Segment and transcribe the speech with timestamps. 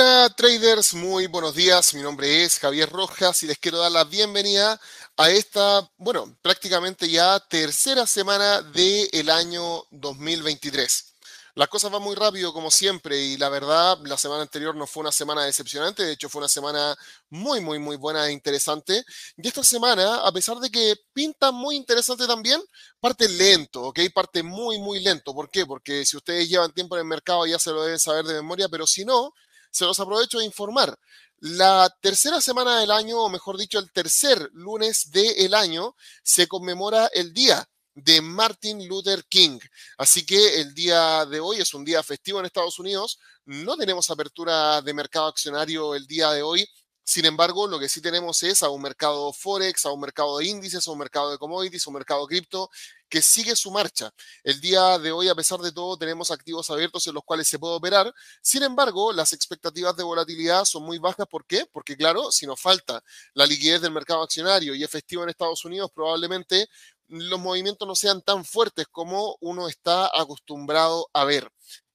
[0.00, 1.92] Hola traders, muy buenos días.
[1.92, 4.80] Mi nombre es Javier Rojas y les quiero dar la bienvenida
[5.16, 11.14] a esta, bueno, prácticamente ya tercera semana del año 2023.
[11.56, 15.00] Las cosas van muy rápido como siempre y la verdad la semana anterior no fue
[15.00, 16.96] una semana decepcionante, de hecho fue una semana
[17.28, 19.02] muy, muy, muy buena e interesante.
[19.36, 22.62] Y esta semana, a pesar de que pinta muy interesante también,
[23.00, 23.98] parte lento, ¿ok?
[24.14, 25.34] Parte muy, muy lento.
[25.34, 25.66] ¿Por qué?
[25.66, 28.68] Porque si ustedes llevan tiempo en el mercado ya se lo deben saber de memoria,
[28.68, 29.34] pero si no,
[29.70, 30.98] se los aprovecho de informar.
[31.40, 37.08] La tercera semana del año, o mejor dicho, el tercer lunes del año, se conmemora
[37.14, 39.58] el día de Martin Luther King.
[39.96, 43.18] Así que el día de hoy es un día festivo en Estados Unidos.
[43.44, 46.68] No tenemos apertura de mercado accionario el día de hoy.
[47.08, 50.44] Sin embargo, lo que sí tenemos es a un mercado forex, a un mercado de
[50.44, 52.68] índices, a un mercado de commodities, a un mercado cripto
[53.08, 54.12] que sigue su marcha.
[54.44, 57.58] El día de hoy, a pesar de todo, tenemos activos abiertos en los cuales se
[57.58, 58.12] puede operar.
[58.42, 61.26] Sin embargo, las expectativas de volatilidad son muy bajas.
[61.26, 61.64] ¿Por qué?
[61.72, 65.90] Porque, claro, si nos falta la liquidez del mercado accionario y efectivo en Estados Unidos,
[65.94, 66.68] probablemente
[67.06, 71.50] los movimientos no sean tan fuertes como uno está acostumbrado a ver.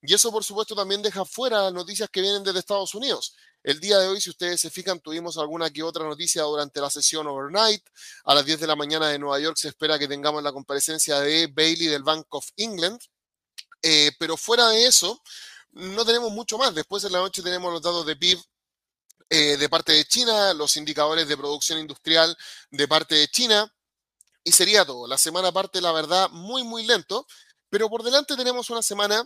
[0.06, 3.36] Y eso, por supuesto, también deja fuera noticias que vienen desde Estados Unidos.
[3.64, 6.90] El día de hoy, si ustedes se fijan, tuvimos alguna que otra noticia durante la
[6.90, 7.82] sesión overnight.
[8.26, 11.22] A las 10 de la mañana de Nueva York se espera que tengamos la comparecencia
[11.22, 13.00] de Bailey del Bank of England.
[13.82, 15.22] Eh, pero fuera de eso,
[15.72, 16.76] no tenemos mucho más.
[16.76, 18.44] Después en la noche tenemos los datos de PIB
[19.30, 22.38] eh, de parte de China, los indicadores de producción industrial
[22.72, 23.74] de parte de China.
[24.44, 25.08] Y sería todo.
[25.08, 27.26] La semana parte, la verdad, muy, muy lento.
[27.70, 29.26] Pero por delante tenemos una semana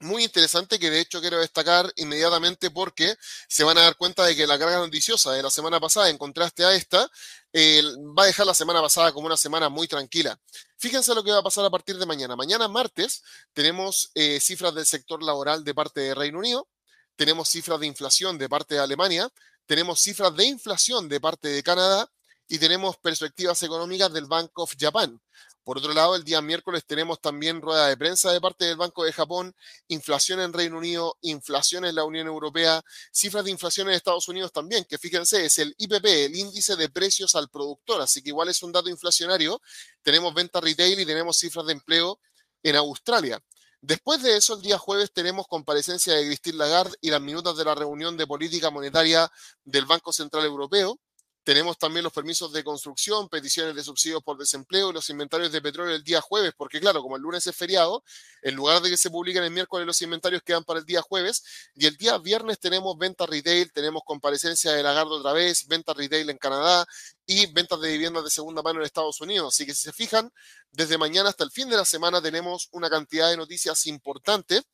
[0.00, 3.16] muy interesante que de hecho quiero destacar inmediatamente porque
[3.48, 6.18] se van a dar cuenta de que la carga noticiosa de la semana pasada, en
[6.18, 7.10] contraste a esta,
[7.54, 10.38] va a dejar la semana pasada como una semana muy tranquila.
[10.76, 12.36] Fíjense lo que va a pasar a partir de mañana.
[12.36, 13.22] Mañana martes
[13.54, 16.68] tenemos eh, cifras del sector laboral de parte de Reino Unido,
[17.16, 19.30] tenemos cifras de inflación de parte de Alemania,
[19.64, 22.10] tenemos cifras de inflación de parte de Canadá
[22.46, 25.20] y tenemos perspectivas económicas del Bank of Japan.
[25.66, 29.02] Por otro lado, el día miércoles tenemos también rueda de prensa de parte del Banco
[29.02, 29.52] de Japón,
[29.88, 34.52] inflación en Reino Unido, inflación en la Unión Europea, cifras de inflación en Estados Unidos
[34.52, 38.48] también, que fíjense, es el IPP, el índice de precios al productor, así que igual
[38.48, 39.60] es un dato inflacionario.
[40.02, 42.20] Tenemos venta retail y tenemos cifras de empleo
[42.62, 43.42] en Australia.
[43.80, 47.64] Después de eso, el día jueves tenemos comparecencia de Christine Lagarde y las minutas de
[47.64, 49.28] la reunión de política monetaria
[49.64, 51.00] del Banco Central Europeo.
[51.46, 55.94] Tenemos también los permisos de construcción, peticiones de subsidios por desempleo los inventarios de petróleo
[55.94, 58.02] el día jueves, porque claro, como el lunes es feriado,
[58.42, 61.70] en lugar de que se publiquen el miércoles los inventarios quedan para el día jueves
[61.76, 66.28] y el día viernes tenemos venta retail, tenemos comparecencia de Lagardo otra vez, venta retail
[66.30, 66.84] en Canadá
[67.26, 69.54] y ventas de viviendas de segunda mano en Estados Unidos.
[69.54, 70.32] Así que si se fijan,
[70.72, 74.64] desde mañana hasta el fin de la semana tenemos una cantidad de noticias importantes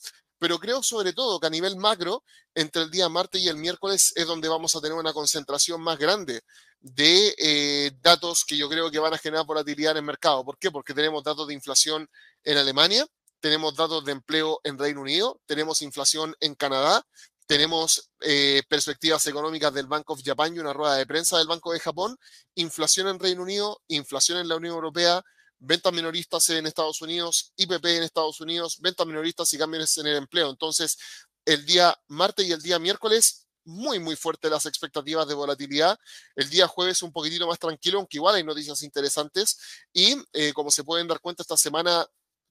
[0.43, 4.13] pero creo sobre todo que a nivel macro, entre el día martes y el miércoles
[4.17, 6.41] es donde vamos a tener una concentración más grande
[6.81, 10.45] de eh, datos que yo creo que van a generar volatilidad en el mercado.
[10.45, 10.73] ¿Por qué?
[10.73, 12.09] Porque tenemos datos de inflación
[12.43, 13.07] en Alemania,
[13.39, 17.07] tenemos datos de empleo en Reino Unido, tenemos inflación en Canadá,
[17.47, 21.73] tenemos eh, perspectivas económicas del Bank of Japan y una rueda de prensa del Banco
[21.73, 22.17] de Japón,
[22.57, 25.23] inflación en Reino Unido, inflación en la Unión Europea,
[25.63, 30.17] ventas minoristas en Estados Unidos, IPP en Estados Unidos, ventas minoristas y cambios en el
[30.17, 30.51] empleo.
[30.51, 30.99] Entonces,
[31.45, 35.97] el día martes y el día miércoles, muy, muy fuerte las expectativas de volatilidad.
[36.35, 39.59] El día jueves un poquitito más tranquilo, aunque igual hay noticias interesantes.
[39.93, 42.05] Y eh, como se pueden dar cuenta, esta semana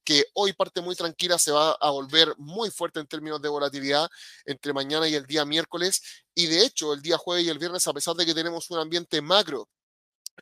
[0.06, 4.10] que hoy parte muy tranquila se va a volver muy fuerte en términos de volatilidad
[4.46, 6.02] entre mañana y el día miércoles.
[6.34, 8.80] Y de hecho, el día jueves y el viernes, a pesar de que tenemos un
[8.80, 9.70] ambiente macro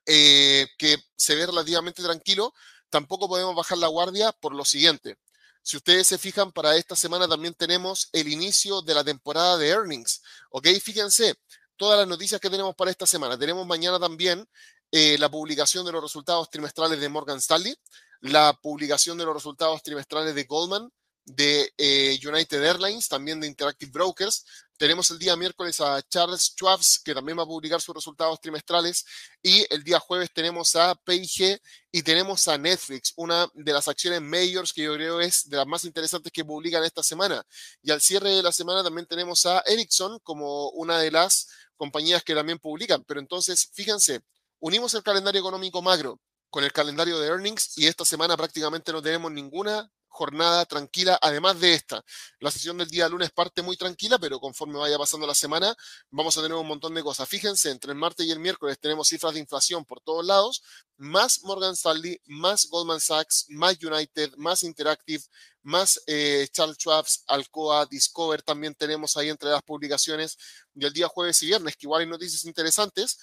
[0.05, 2.53] eh, que se ve relativamente tranquilo,
[2.89, 5.17] tampoco podemos bajar la guardia por lo siguiente.
[5.61, 9.69] Si ustedes se fijan, para esta semana también tenemos el inicio de la temporada de
[9.69, 10.21] earnings.
[10.49, 10.67] ¿Ok?
[10.81, 11.35] Fíjense,
[11.75, 13.37] todas las noticias que tenemos para esta semana.
[13.37, 14.47] Tenemos mañana también
[14.91, 17.75] eh, la publicación de los resultados trimestrales de Morgan Stanley,
[18.21, 20.89] la publicación de los resultados trimestrales de Goldman,
[21.29, 24.45] de eh, United Airlines, también de Interactive Brokers.
[24.77, 29.05] Tenemos el día miércoles a Charles Schwab, que también va a publicar sus resultados trimestrales.
[29.43, 31.59] Y el día jueves tenemos a P&G
[31.91, 35.67] y tenemos a Netflix, una de las acciones mayors que yo creo es de las
[35.67, 37.43] más interesantes que publican esta semana.
[37.81, 42.23] Y al cierre de la semana también tenemos a Ericsson como una de las compañías
[42.23, 43.03] que también publican.
[43.03, 44.21] Pero entonces, fíjense,
[44.59, 49.01] unimos el calendario económico macro con el calendario de earnings y esta semana prácticamente no
[49.01, 52.03] tenemos ninguna jornada tranquila, además de esta.
[52.41, 55.73] La sesión del día lunes parte muy tranquila, pero conforme vaya pasando la semana,
[56.11, 57.29] vamos a tener un montón de cosas.
[57.29, 60.61] Fíjense, entre el martes y el miércoles tenemos cifras de inflación por todos lados,
[60.97, 65.23] más Morgan Stanley, más Goldman Sachs, más United, más Interactive,
[65.63, 70.37] más eh, Charles Schwab, Alcoa, Discover, también tenemos ahí entre las publicaciones
[70.73, 73.19] del día jueves y viernes, que igual hay noticias interesantes.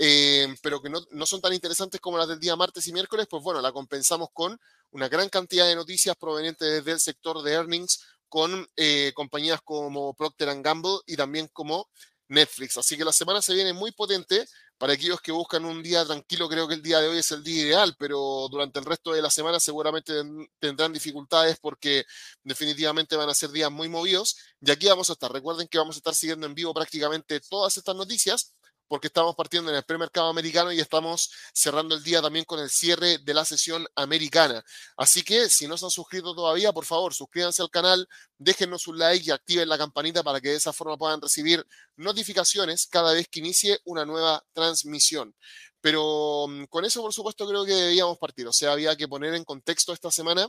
[0.00, 3.26] Eh, pero que no, no, son tan interesantes como las del día martes y miércoles,
[3.28, 4.56] pues bueno, la compensamos con
[4.90, 10.60] una gran cantidad de noticias provenientes del sector de earnings con eh, compañías como Procter
[10.62, 11.88] Gamble y también como
[12.28, 12.76] Netflix.
[12.76, 14.46] Así que la semana se viene muy potente.
[14.76, 17.42] Para aquellos que buscan un día tranquilo, creo que el día de hoy es el
[17.42, 20.12] día ideal, pero durante el resto de la semana seguramente
[20.60, 22.04] tendrán dificultades porque
[22.44, 24.36] definitivamente van a ser días muy movidos.
[24.60, 25.32] Y aquí vamos a estar.
[25.32, 28.54] Recuerden que vamos a estar siguiendo en vivo prácticamente todas estas noticias
[28.88, 32.70] porque estamos partiendo en el premercado americano y estamos cerrando el día también con el
[32.70, 34.64] cierre de la sesión americana.
[34.96, 38.08] Así que si no se han suscrito todavía, por favor, suscríbanse al canal,
[38.38, 41.64] déjenos un like y activen la campanita para que de esa forma puedan recibir
[41.96, 45.34] notificaciones cada vez que inicie una nueva transmisión.
[45.80, 48.46] Pero mm, con eso, por supuesto, creo que debíamos partir.
[48.46, 50.48] O sea, había que poner en contexto esta semana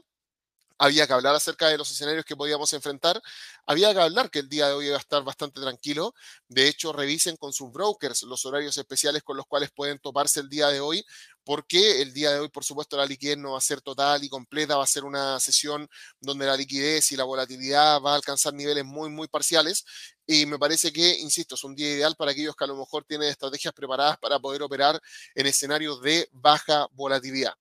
[0.80, 3.22] había que hablar acerca de los escenarios que podíamos enfrentar,
[3.66, 6.16] había que hablar que el día de hoy iba a estar bastante tranquilo.
[6.48, 10.50] De hecho, revisen con sus brokers los horarios especiales con los cuales pueden toparse el
[10.50, 11.06] día de hoy,
[11.44, 14.30] porque el día de hoy, por supuesto, la liquidez no va a ser total y
[14.30, 15.88] completa, va a ser una sesión
[16.20, 19.86] donde la liquidez y la volatilidad va a alcanzar niveles muy, muy parciales.
[20.26, 23.04] Y me parece que, insisto, es un día ideal para aquellos que a lo mejor
[23.06, 25.00] tienen estrategias preparadas para poder operar
[25.36, 27.54] en escenarios de baja volatilidad.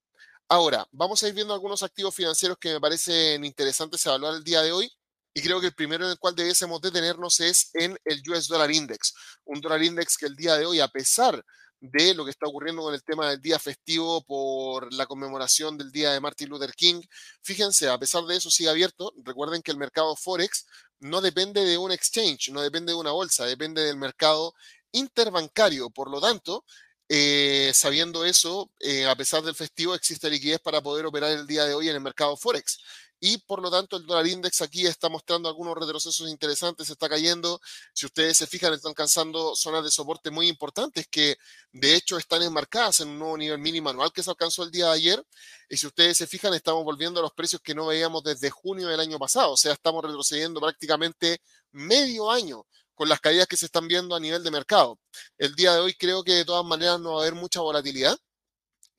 [0.50, 4.62] Ahora, vamos a ir viendo algunos activos financieros que me parecen interesantes evaluar el día
[4.62, 4.90] de hoy.
[5.34, 8.70] Y creo que el primero en el cual debiésemos detenernos es en el US Dollar
[8.70, 9.12] Index.
[9.44, 11.44] Un dólar index que el día de hoy, a pesar
[11.80, 15.92] de lo que está ocurriendo con el tema del día festivo por la conmemoración del
[15.92, 17.02] día de Martin Luther King,
[17.42, 19.12] fíjense, a pesar de eso sigue abierto.
[19.22, 20.66] Recuerden que el mercado Forex
[21.00, 24.54] no depende de un exchange, no depende de una bolsa, depende del mercado
[24.92, 25.90] interbancario.
[25.90, 26.64] Por lo tanto,
[27.08, 31.64] eh, sabiendo eso, eh, a pesar del festivo, existe liquidez para poder operar el día
[31.64, 32.78] de hoy en el mercado Forex.
[33.20, 37.60] Y por lo tanto, el dólar index aquí está mostrando algunos retrocesos interesantes, está cayendo.
[37.92, 41.36] Si ustedes se fijan, están alcanzando zonas de soporte muy importantes que
[41.72, 44.86] de hecho están enmarcadas en un nuevo nivel mínimo anual que se alcanzó el día
[44.86, 45.26] de ayer.
[45.68, 48.86] Y si ustedes se fijan, estamos volviendo a los precios que no veíamos desde junio
[48.86, 49.52] del año pasado.
[49.52, 51.40] O sea, estamos retrocediendo prácticamente
[51.72, 52.66] medio año
[52.98, 54.98] con las caídas que se están viendo a nivel de mercado.
[55.38, 58.18] El día de hoy creo que de todas maneras no va a haber mucha volatilidad.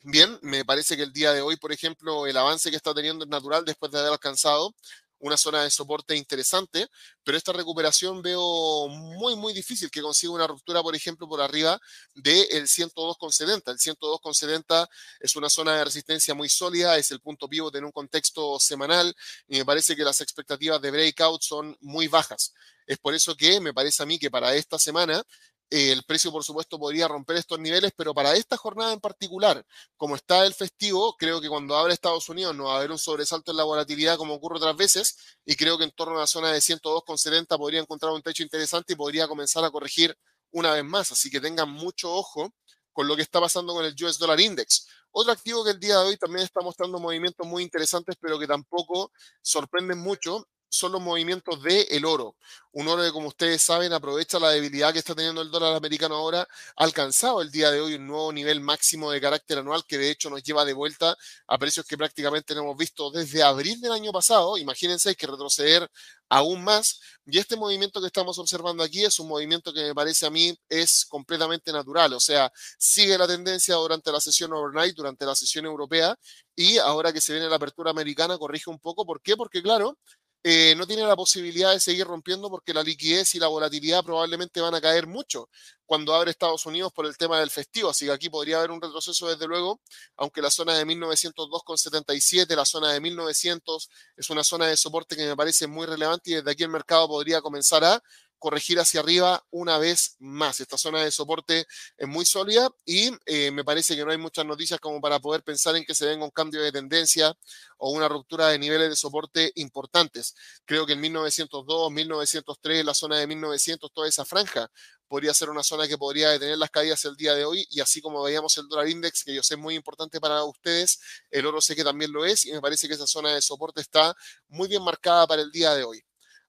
[0.03, 3.25] Bien, me parece que el día de hoy, por ejemplo, el avance que está teniendo
[3.25, 4.73] es natural después de haber alcanzado
[5.19, 6.87] una zona de soporte interesante,
[7.25, 11.77] pero esta recuperación veo muy, muy difícil que consiga una ruptura, por ejemplo, por arriba
[12.13, 13.71] del 102,70.
[13.71, 14.87] El 102,70
[15.19, 19.13] es una zona de resistencia muy sólida, es el punto pivot en un contexto semanal
[19.49, 22.53] y me parece que las expectativas de breakout son muy bajas.
[22.89, 25.21] Es por eso que me parece a mí que para esta semana
[25.69, 29.63] el precio, por supuesto, podría romper estos niveles, pero para esta jornada en particular,
[29.95, 32.97] como está el festivo, creo que cuando abre Estados Unidos no va a haber un
[32.97, 35.15] sobresalto en la volatilidad como ocurre otras veces,
[35.45, 38.93] y creo que en torno a la zona de 102,70 podría encontrar un techo interesante
[38.93, 40.17] y podría comenzar a corregir
[40.49, 41.11] una vez más.
[41.11, 42.51] Así que tengan mucho ojo
[42.91, 44.87] con lo que está pasando con el US Dollar Index.
[45.11, 48.47] Otro activo que el día de hoy también está mostrando movimientos muy interesantes, pero que
[48.47, 49.11] tampoco
[49.43, 52.35] sorprenden mucho, son los movimientos del el oro.
[52.71, 56.15] Un oro que, como ustedes saben, aprovecha la debilidad que está teniendo el dólar americano
[56.15, 59.97] ahora, ha alcanzado el día de hoy un nuevo nivel máximo de carácter anual que
[59.97, 63.81] de hecho nos lleva de vuelta a precios que prácticamente no hemos visto desde abril
[63.81, 64.57] del año pasado.
[64.57, 65.89] Imagínense, que retroceder
[66.29, 66.99] aún más.
[67.25, 70.55] Y este movimiento que estamos observando aquí es un movimiento que me parece a mí
[70.69, 72.13] es completamente natural.
[72.13, 76.15] O sea, sigue la tendencia durante la sesión overnight, durante la sesión europea,
[76.55, 79.05] y ahora que se viene la apertura americana, corrige un poco.
[79.05, 79.35] ¿Por qué?
[79.37, 79.97] Porque, claro,
[80.41, 84.61] eh, no tiene la posibilidad de seguir rompiendo porque la liquidez y la volatilidad probablemente
[84.61, 85.49] van a caer mucho
[85.85, 87.89] cuando abre Estados Unidos por el tema del festivo.
[87.89, 89.81] Así que aquí podría haber un retroceso desde luego,
[90.15, 95.25] aunque la zona de 1902,77, la zona de 1900 es una zona de soporte que
[95.25, 98.01] me parece muy relevante y desde aquí el mercado podría comenzar a
[98.39, 100.59] corregir hacia arriba una vez más.
[100.59, 101.67] Esta zona de soporte
[101.97, 105.43] es muy sólida y eh, me parece que no hay muchas noticias como para poder
[105.43, 107.35] pensar en que se venga un cambio de tendencia
[107.77, 110.35] o una ruptura de niveles de soporte importantes.
[110.65, 114.69] Creo que en 1902, 1903, la zona de 1900, toda esa franja
[115.07, 117.99] podría ser una zona que podría detener las caídas el día de hoy y así
[117.99, 120.99] como veíamos el dólar index, que yo sé muy importante para ustedes,
[121.31, 123.81] el oro sé que también lo es y me parece que esa zona de soporte
[123.81, 124.15] está
[124.47, 126.01] muy bien marcada para el día de hoy.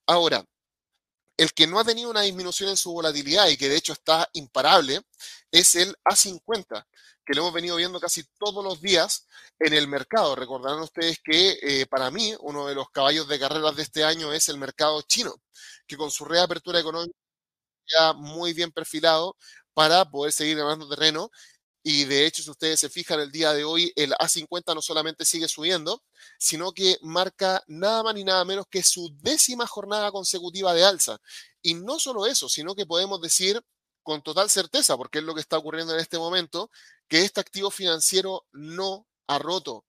[0.07, 0.45] Ahora,
[1.41, 4.29] El que no ha tenido una disminución en su volatilidad y que de hecho está
[4.35, 5.01] imparable
[5.51, 6.87] es el A50,
[7.25, 9.27] que lo hemos venido viendo casi todos los días
[9.59, 10.37] en el mercado.
[10.37, 14.35] Recordarán ustedes que eh, para mí uno de los caballos de carreras de este año
[14.35, 15.35] es el mercado chino,
[15.87, 17.15] que con su reapertura económica
[18.17, 19.35] muy bien perfilado
[19.73, 21.31] para poder seguir ganando terreno.
[21.83, 25.25] Y de hecho, si ustedes se fijan, el día de hoy el A50 no solamente
[25.25, 26.03] sigue subiendo,
[26.39, 31.19] sino que marca nada más ni nada menos que su décima jornada consecutiva de alza.
[31.63, 33.63] Y no solo eso, sino que podemos decir
[34.03, 36.71] con total certeza, porque es lo que está ocurriendo en este momento,
[37.09, 39.85] que este activo financiero no ha roto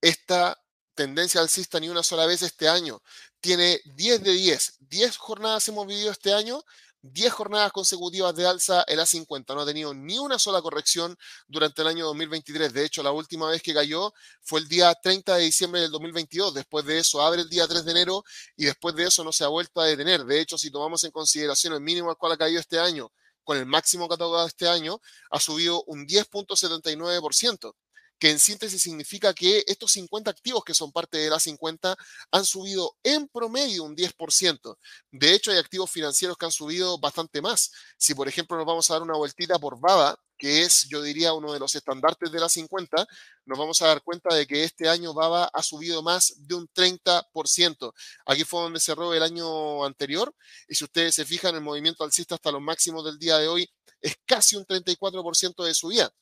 [0.00, 0.60] esta
[0.94, 3.02] tendencia alcista ni una sola vez este año.
[3.40, 4.76] Tiene 10 de 10.
[4.80, 6.64] 10 jornadas hemos vivido este año
[7.12, 9.54] 10 jornadas consecutivas de alza el A50.
[9.54, 12.72] No ha tenido ni una sola corrección durante el año 2023.
[12.72, 16.54] De hecho, la última vez que cayó fue el día 30 de diciembre del 2022.
[16.54, 18.24] Después de eso, abre el día 3 de enero
[18.56, 20.24] y después de eso no se ha vuelto a detener.
[20.24, 23.10] De hecho, si tomamos en consideración el mínimo al cual ha caído este año
[23.44, 27.74] con el máximo catalogado este año, ha subido un 10.79%
[28.18, 31.96] que en síntesis significa que estos 50 activos que son parte de la 50
[32.30, 34.78] han subido en promedio un 10%.
[35.10, 37.72] De hecho, hay activos financieros que han subido bastante más.
[37.98, 41.32] Si, por ejemplo, nos vamos a dar una vueltita por BABA, que es, yo diría,
[41.32, 43.06] uno de los estandartes de la 50,
[43.46, 46.68] nos vamos a dar cuenta de que este año BABA ha subido más de un
[46.68, 47.92] 30%.
[48.26, 50.34] Aquí fue donde cerró el año anterior,
[50.68, 53.70] y si ustedes se fijan, el movimiento alcista hasta los máximos del día de hoy
[54.00, 56.12] es casi un 34% de subida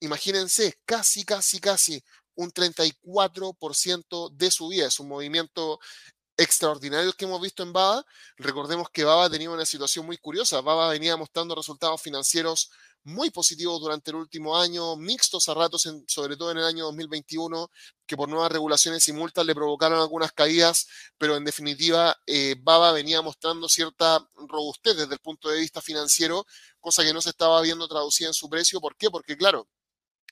[0.00, 2.02] imagínense, casi, casi, casi
[2.34, 4.86] un 34% de subida.
[4.86, 5.78] Es un movimiento
[6.36, 8.04] extraordinario que hemos visto en Baba.
[8.36, 10.60] Recordemos que Baba tenía una situación muy curiosa.
[10.60, 12.70] Baba venía mostrando resultados financieros
[13.04, 17.70] muy positivos durante el último año, mixtos a ratos, sobre todo en el año 2021,
[18.06, 20.86] que por nuevas regulaciones y multas le provocaron algunas caídas,
[21.18, 26.46] pero en definitiva eh, Baba venía mostrando cierta robustez desde el punto de vista financiero,
[26.80, 28.80] cosa que no se estaba viendo traducida en su precio.
[28.80, 29.10] ¿Por qué?
[29.10, 29.68] Porque claro,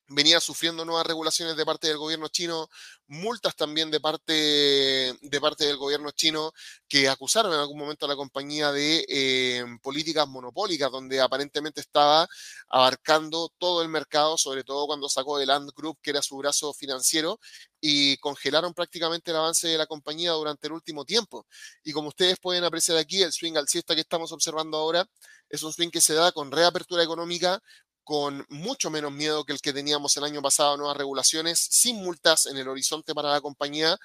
[0.08, 2.68] venía sufriendo nuevas regulaciones de parte del gobierno chino,
[3.06, 6.52] multas también de parte, de parte del gobierno chino
[6.88, 12.26] que acusaron en algún momento a la compañía de eh, políticas monopólicas, donde aparentemente estaba
[12.68, 16.72] abarcando todo el mercado, sobre todo cuando sacó el Land Group, que era su brazo
[16.72, 17.38] financiero,
[17.80, 21.46] y congelaron prácticamente el avance de la compañía durante el último tiempo.
[21.82, 25.06] Y como ustedes pueden apreciar aquí, el swing alcista que estamos observando ahora
[25.48, 27.60] es un swing que se da con reapertura económica,
[28.04, 32.46] con mucho menos miedo que el que teníamos el año pasado, nuevas regulaciones, sin multas
[32.46, 33.96] en el horizonte para la compañía.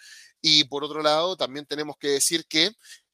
[0.42, 2.72] Y por otro lado, también tenemos que decir que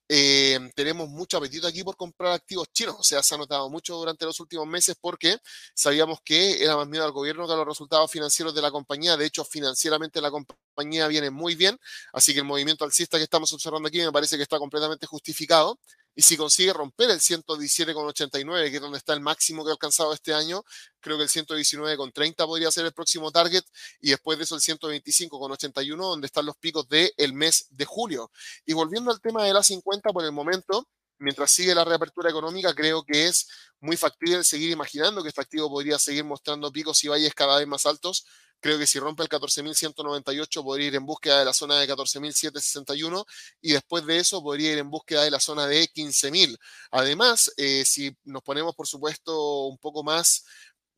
[0.09, 2.97] eh, tenemos mucho apetito aquí por comprar activos chinos.
[2.99, 5.37] O sea, se ha notado mucho durante los últimos meses porque
[5.73, 9.17] sabíamos que era más miedo al gobierno que a los resultados financieros de la compañía.
[9.17, 11.79] De hecho, financieramente la compañía viene muy bien.
[12.11, 15.79] Así que el movimiento alcista que estamos observando aquí me parece que está completamente justificado.
[16.15, 20.13] Y si consigue romper el 117,89, que es donde está el máximo que ha alcanzado
[20.13, 20.63] este año,
[20.99, 23.63] creo que el 119,30 podría ser el próximo target.
[23.99, 28.31] Y después de eso el 125,81, donde están los picos del mes de julio.
[28.65, 30.87] Y volviendo al tema de la 50, por el momento,
[31.23, 33.47] mientras sigue la reapertura económica, creo que es
[33.79, 37.67] muy factible seguir imaginando que este activo podría seguir mostrando picos y valles cada vez
[37.67, 38.25] más altos
[38.63, 43.25] Creo que si rompe el 14.198 podría ir en búsqueda de la zona de 14.761
[43.61, 46.57] y después de eso podría ir en búsqueda de la zona de 15.000.
[46.91, 50.45] Además, eh, si nos ponemos, por supuesto, un poco más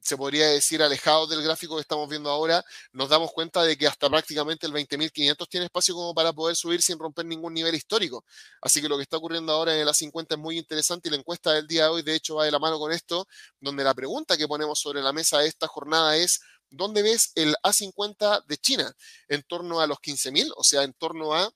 [0.06, 3.88] se podría decir, alejados del gráfico que estamos viendo ahora, nos damos cuenta de que
[3.88, 8.24] hasta prácticamente el 20.500 tiene espacio como para poder subir sin romper ningún nivel histórico.
[8.62, 11.18] Así que lo que está ocurriendo ahora en el A50 es muy interesante y la
[11.18, 13.28] encuesta del día de hoy, de hecho, va de la mano con esto,
[13.60, 17.56] donde la pregunta que ponemos sobre la mesa de esta jornada es, ¿dónde ves el
[17.64, 18.94] A50 de China?
[19.28, 21.52] En torno a los 15.000, o sea, en torno a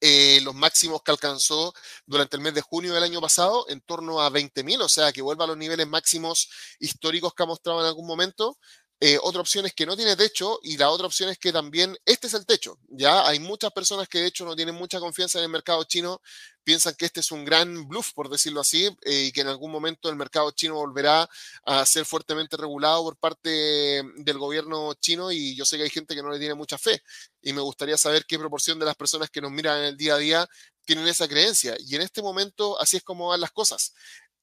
[0.00, 1.74] eh, los máximos que alcanzó
[2.06, 5.22] durante el mes de junio del año pasado, en torno a 20.000, o sea, que
[5.22, 8.56] vuelva a los niveles máximos históricos que ha mostrado en algún momento.
[9.02, 11.96] Eh, otra opción es que no tiene techo y la otra opción es que también
[12.04, 12.78] este es el techo.
[12.88, 16.20] Ya hay muchas personas que de hecho no tienen mucha confianza en el mercado chino,
[16.62, 19.70] piensan que este es un gran bluff, por decirlo así, eh, y que en algún
[19.70, 21.28] momento el mercado chino volverá
[21.64, 26.14] a ser fuertemente regulado por parte del gobierno chino y yo sé que hay gente
[26.14, 27.02] que no le tiene mucha fe
[27.40, 30.14] y me gustaría saber qué proporción de las personas que nos miran en el día
[30.14, 30.48] a día
[30.84, 31.76] tienen esa creencia.
[31.78, 33.94] Y en este momento así es como van las cosas.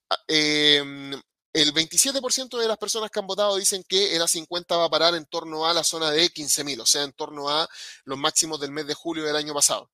[0.10, 1.22] Ah, em,
[1.62, 5.16] el 27% de las personas que han votado dicen que el A50 va a parar
[5.16, 7.68] en torno a la zona de 15.000, o sea, en torno a
[8.06, 9.90] los máximos del mes de julio del año pasado.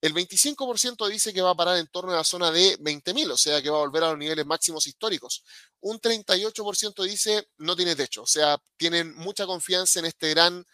[0.00, 3.36] El 25% dice que va a parar en torno a la zona de 20.000, o
[3.36, 5.44] sea, que va a volver a los niveles máximos históricos.
[5.80, 10.64] Un 38% dice no tiene techo, o sea, tienen mucha confianza en este gran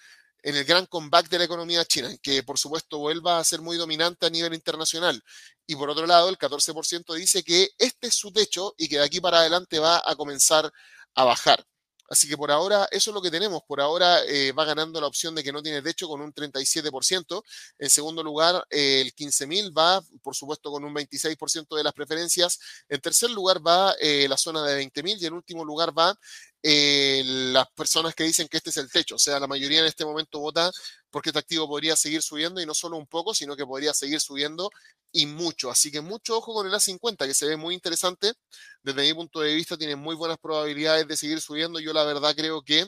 [0.43, 3.77] en el gran comeback de la economía china, que por supuesto vuelva a ser muy
[3.77, 5.23] dominante a nivel internacional.
[5.67, 9.05] Y por otro lado, el 14% dice que este es su techo y que de
[9.05, 10.71] aquí para adelante va a comenzar
[11.15, 11.65] a bajar.
[12.11, 13.63] Así que por ahora eso es lo que tenemos.
[13.67, 17.43] Por ahora eh, va ganando la opción de que no tiene techo con un 37%.
[17.79, 22.59] En segundo lugar, eh, el 15.000 va, por supuesto, con un 26% de las preferencias.
[22.89, 26.19] En tercer lugar va eh, la zona de 20.000 y en último lugar va
[26.63, 29.17] las personas que dicen que este es el techo.
[29.17, 30.71] O sea, la mayoría en este momento vota
[31.11, 34.21] porque este activo podría seguir subiendo y no solo un poco, sino que podría seguir
[34.21, 34.71] subiendo
[35.13, 35.71] y mucho.
[35.71, 38.33] Así que mucho ojo con el A50, que se ve muy interesante.
[38.83, 41.81] Desde mi punto de vista, tiene muy buenas probabilidades de seguir subiendo.
[41.81, 42.87] Yo la verdad creo que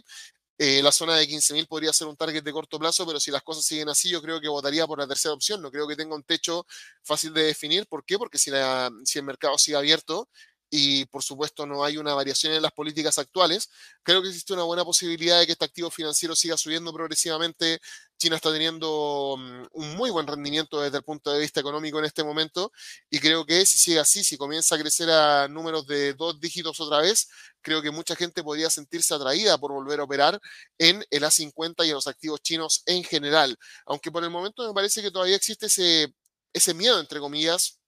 [0.58, 3.42] eh, la zona de 15.000 podría ser un target de corto plazo, pero si las
[3.42, 5.62] cosas siguen así, yo creo que votaría por la tercera opción.
[5.62, 6.66] No creo que tenga un techo
[7.02, 7.86] fácil de definir.
[7.86, 8.18] ¿Por qué?
[8.18, 10.28] Porque si el mercado sigue abierto,
[10.70, 13.68] y por supuesto no hay una variación en las políticas actuales,
[14.02, 17.80] creo que existe una buena posibilidad de que este activo financiero siga subiendo progresivamente.
[18.18, 22.04] China está teniendo mm, un muy buen rendimiento desde el punto de vista económico en
[22.04, 22.70] este momento
[23.08, 26.78] y creo que si sigue así, si comienza a crecer a números de dos dígitos
[26.80, 27.28] otra vez,
[27.62, 30.38] creo que mucha gente podría sentirse atraída por volver a operar
[30.78, 33.56] en el A50 y en los activos chinos en general.
[33.86, 36.14] Aunque por el momento me parece que todavía existe ese,
[36.52, 37.79] ese miedo, entre comillas,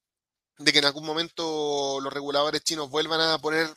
[0.64, 3.68] de que en algún momento los reguladores chinos vuelvan a poner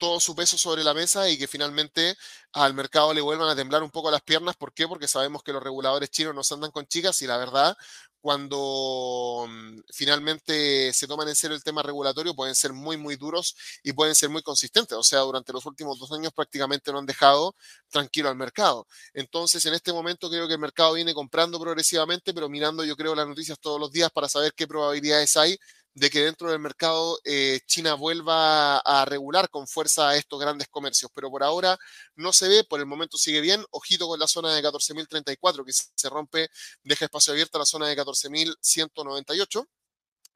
[0.00, 2.16] todo su peso sobre la mesa y que finalmente
[2.52, 4.56] al mercado le vuelvan a temblar un poco las piernas.
[4.56, 4.88] ¿Por qué?
[4.88, 7.76] Porque sabemos que los reguladores chinos no se andan con chicas y la verdad,
[8.20, 13.54] cuando mm, finalmente se toman en serio el tema regulatorio, pueden ser muy, muy duros
[13.82, 14.96] y pueden ser muy consistentes.
[14.96, 17.54] O sea, durante los últimos dos años prácticamente no han dejado
[17.90, 18.86] tranquilo al mercado.
[19.12, 23.14] Entonces, en este momento creo que el mercado viene comprando progresivamente, pero mirando yo creo
[23.14, 25.58] las noticias todos los días para saber qué probabilidades hay
[25.94, 30.68] de que dentro del mercado eh, China vuelva a regular con fuerza a estos grandes
[30.68, 31.10] comercios.
[31.14, 31.78] Pero por ahora
[32.16, 33.64] no se ve, por el momento sigue bien.
[33.70, 36.48] Ojito con la zona de 14.034 que se rompe,
[36.84, 39.66] deja espacio abierto a la zona de 14.198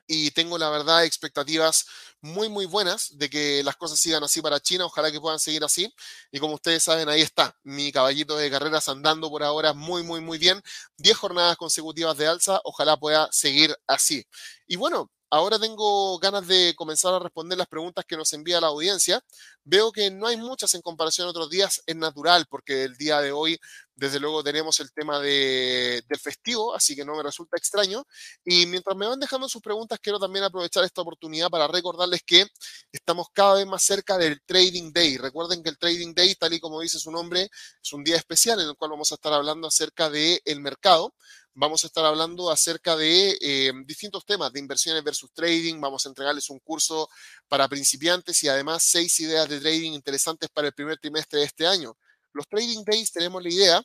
[0.06, 1.86] y tengo la verdad expectativas
[2.20, 5.64] muy muy buenas de que las cosas sigan así para China, ojalá que puedan seguir
[5.64, 5.92] así
[6.30, 10.20] y como ustedes saben ahí está mi caballito de carreras andando por ahora muy muy
[10.20, 10.62] muy bien,
[10.98, 14.26] 10 jornadas consecutivas de alza, ojalá pueda seguir así.
[14.66, 18.68] Y bueno, Ahora tengo ganas de comenzar a responder las preguntas que nos envía la
[18.68, 19.20] audiencia.
[19.64, 23.20] Veo que no hay muchas en comparación a otros días, es natural porque el día
[23.20, 23.58] de hoy,
[23.96, 28.06] desde luego, tenemos el tema de, del festivo, así que no me resulta extraño.
[28.44, 32.46] Y mientras me van dejando sus preguntas, quiero también aprovechar esta oportunidad para recordarles que
[32.92, 35.16] estamos cada vez más cerca del Trading Day.
[35.18, 37.50] Recuerden que el Trading Day, tal y como dice su nombre,
[37.82, 41.12] es un día especial en el cual vamos a estar hablando acerca del el mercado
[41.54, 45.80] vamos a estar hablando acerca de eh, distintos temas de inversiones versus trading.
[45.80, 47.08] Vamos a entregarles un curso
[47.48, 51.66] para principiantes y además seis ideas de trading interesantes para el primer trimestre de este
[51.66, 51.96] año.
[52.32, 53.82] Los trading days tenemos la idea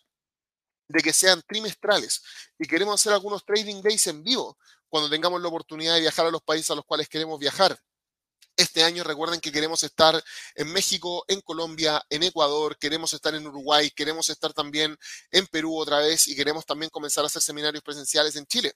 [0.88, 2.22] de que sean trimestrales
[2.58, 4.58] y queremos hacer algunos trading days en vivo
[4.90, 7.80] cuando tengamos la oportunidad de viajar a los países a los cuales queremos viajar.
[8.60, 10.22] Este año recuerden que queremos estar
[10.56, 14.98] en México, en Colombia, en Ecuador, queremos estar en Uruguay, queremos estar también
[15.32, 18.74] en Perú otra vez y queremos también comenzar a hacer seminarios presenciales en Chile.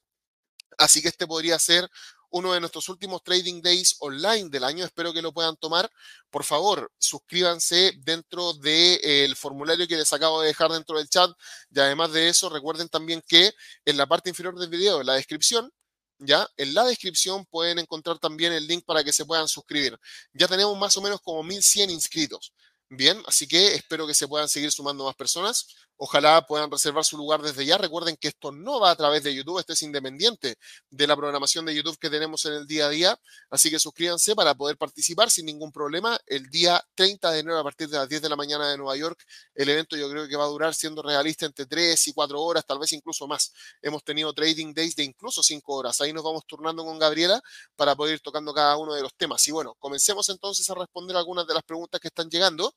[0.77, 1.89] Así que este podría ser
[2.29, 4.85] uno de nuestros últimos trading days online del año.
[4.85, 5.91] Espero que lo puedan tomar.
[6.29, 11.29] Por favor, suscríbanse dentro del formulario que les acabo de dejar dentro del chat.
[11.71, 13.51] Y además de eso, recuerden también que
[13.83, 15.73] en la parte inferior del video, en la descripción,
[16.19, 16.47] ¿ya?
[16.57, 19.97] En la descripción pueden encontrar también el link para que se puedan suscribir.
[20.33, 22.53] Ya tenemos más o menos como 1100 inscritos.
[22.89, 25.67] Bien, así que espero que se puedan seguir sumando más personas.
[25.97, 27.77] Ojalá puedan reservar su lugar desde ya.
[27.77, 30.57] Recuerden que esto no va a través de YouTube, este es independiente
[30.89, 33.19] de la programación de YouTube que tenemos en el día a día.
[33.49, 36.19] Así que suscríbanse para poder participar sin ningún problema.
[36.25, 38.95] El día 30 de enero a partir de las 10 de la mañana de Nueva
[38.97, 39.23] York,
[39.55, 42.65] el evento yo creo que va a durar siendo realista entre 3 y 4 horas,
[42.65, 43.53] tal vez incluso más.
[43.81, 46.01] Hemos tenido trading days de incluso 5 horas.
[46.01, 47.41] Ahí nos vamos turnando con Gabriela
[47.75, 49.47] para poder ir tocando cada uno de los temas.
[49.47, 52.73] Y bueno, comencemos entonces a responder algunas de las preguntas que están llegando.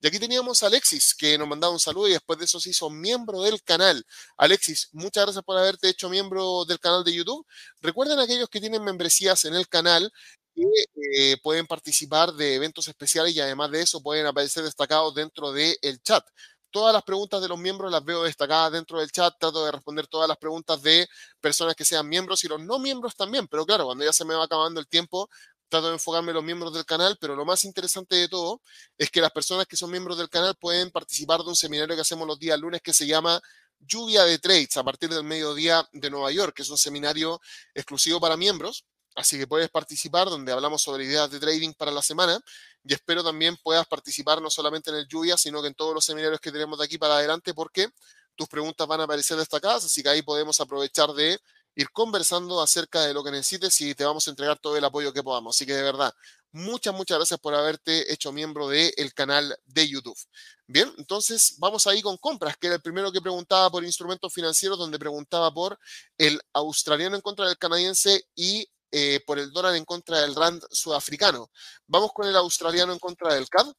[0.00, 2.70] Y aquí teníamos a Alexis, que nos mandaba un saludo y después de eso se
[2.70, 4.04] hizo miembro del canal.
[4.36, 7.44] Alexis, muchas gracias por haberte hecho miembro del canal de YouTube.
[7.80, 10.12] Recuerden aquellos que tienen membresías en el canal
[10.54, 15.52] que eh, pueden participar de eventos especiales y además de eso pueden aparecer destacados dentro
[15.52, 16.24] del chat.
[16.70, 19.34] Todas las preguntas de los miembros las veo destacadas dentro del chat.
[19.38, 21.08] Trato de responder todas las preguntas de
[21.40, 23.48] personas que sean miembros y los no miembros también.
[23.48, 25.28] Pero claro, cuando ya se me va acabando el tiempo,
[25.68, 28.60] trato de enfocarme en los miembros del canal, pero lo más interesante de todo
[28.96, 32.02] es que las personas que son miembros del canal pueden participar de un seminario que
[32.02, 33.40] hacemos los días lunes que se llama
[33.78, 37.40] Lluvia de Trades a partir del mediodía de Nueva York, que es un seminario
[37.74, 38.84] exclusivo para miembros.
[39.14, 42.40] Así que puedes participar donde hablamos sobre ideas de trading para la semana
[42.84, 46.04] y espero también puedas participar no solamente en el Lluvia, sino que en todos los
[46.04, 47.88] seminarios que tenemos de aquí para adelante porque
[48.36, 51.40] tus preguntas van a aparecer destacadas, así que ahí podemos aprovechar de
[51.78, 55.12] ir conversando acerca de lo que necesites y te vamos a entregar todo el apoyo
[55.12, 55.54] que podamos.
[55.54, 56.12] Así que de verdad,
[56.50, 60.18] muchas, muchas gracias por haberte hecho miembro del canal de YouTube.
[60.66, 64.76] Bien, entonces vamos ahí con compras, que era el primero que preguntaba por instrumentos financieros,
[64.76, 65.78] donde preguntaba por
[66.18, 70.60] el australiano en contra del canadiense y eh, por el dólar en contra del rand
[70.72, 71.48] sudafricano.
[71.86, 73.72] Vamos con el australiano en contra del CAD.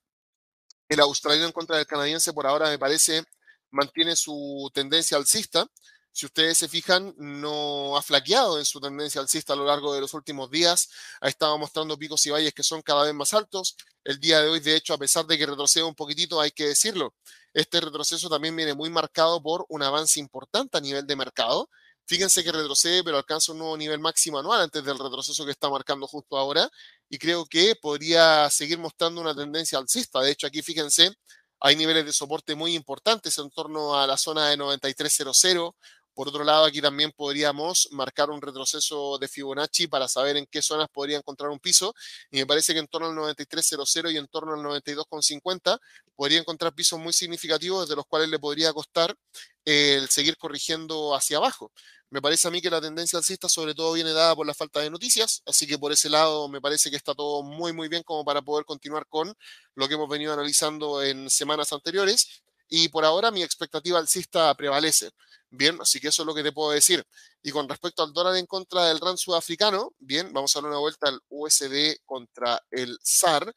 [0.87, 3.25] El australiano en contra del canadiense por ahora me parece
[3.71, 5.67] mantiene su tendencia alcista.
[6.11, 10.01] Si ustedes se fijan, no ha flaqueado en su tendencia alcista a lo largo de
[10.01, 10.89] los últimos días.
[11.21, 13.75] Ha estado mostrando picos y valles que son cada vez más altos.
[14.03, 16.67] El día de hoy, de hecho, a pesar de que retrocede un poquitito, hay que
[16.67, 17.15] decirlo,
[17.53, 21.69] este retroceso también viene muy marcado por un avance importante a nivel de mercado.
[22.05, 25.69] Fíjense que retrocede, pero alcanza un nuevo nivel máximo anual antes del retroceso que está
[25.69, 26.67] marcando justo ahora.
[27.07, 30.19] Y creo que podría seguir mostrando una tendencia alcista.
[30.21, 31.11] De hecho, aquí fíjense,
[31.59, 35.73] hay niveles de soporte muy importantes en torno a la zona de 9300.
[36.13, 40.61] Por otro lado, aquí también podríamos marcar un retroceso de Fibonacci para saber en qué
[40.61, 41.93] zonas podría encontrar un piso.
[42.31, 45.79] Y me parece que en torno al 9300 y en torno al 92,50
[46.15, 49.15] podría encontrar pisos muy significativos desde los cuales le podría costar
[49.65, 51.71] el seguir corrigiendo hacia abajo.
[52.11, 54.79] Me parece a mí que la tendencia alcista sobre todo viene dada por la falta
[54.79, 58.01] de noticias, así que por ese lado me parece que está todo muy muy bien
[58.01, 59.31] como para poder continuar con
[59.75, 65.11] lo que hemos venido analizando en semanas anteriores y por ahora mi expectativa alcista prevalece.
[65.49, 67.03] Bien, así que eso es lo que te puedo decir.
[67.41, 70.79] Y con respecto al dólar en contra del RAN sudafricano, bien, vamos a dar una
[70.79, 73.53] vuelta al USD contra el SAR.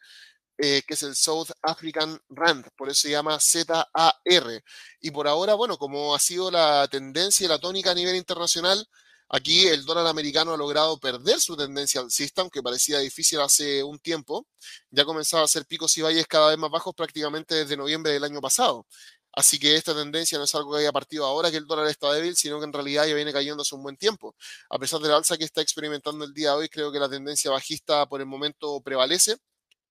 [0.59, 4.63] Eh, que es el South African Rand, por eso se llama ZAR.
[5.01, 8.87] Y por ahora, bueno, como ha sido la tendencia y la tónica a nivel internacional,
[9.33, 13.99] aquí el dólar americano ha logrado perder su tendencia alcista, aunque parecía difícil hace un
[13.99, 14.47] tiempo.
[14.91, 18.25] Ya comenzaba a hacer picos y valles cada vez más bajos prácticamente desde noviembre del
[18.25, 18.87] año pasado.
[19.35, 22.13] Así que esta tendencia no es algo que haya partido ahora que el dólar está
[22.13, 24.37] débil, sino que en realidad ya viene cayendo hace un buen tiempo.
[24.69, 27.09] A pesar de la alza que está experimentando el día de hoy, creo que la
[27.09, 29.37] tendencia bajista por el momento prevalece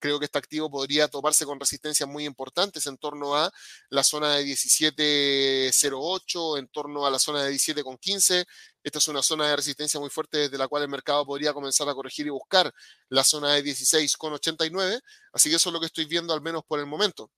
[0.02, 3.50] creo que este activo podría toparse con resistencias muy importantes en torno a
[3.90, 8.46] la zona de 17.08, en torno a la zona de 17.15.
[8.84, 11.88] Esta es una zona de resistencia muy fuerte desde la cual el mercado podría comenzar
[11.88, 12.74] a corregir y buscar
[13.10, 15.00] la zona de 16.89.
[15.32, 17.32] Así que eso es lo que estoy viendo al menos por el momento.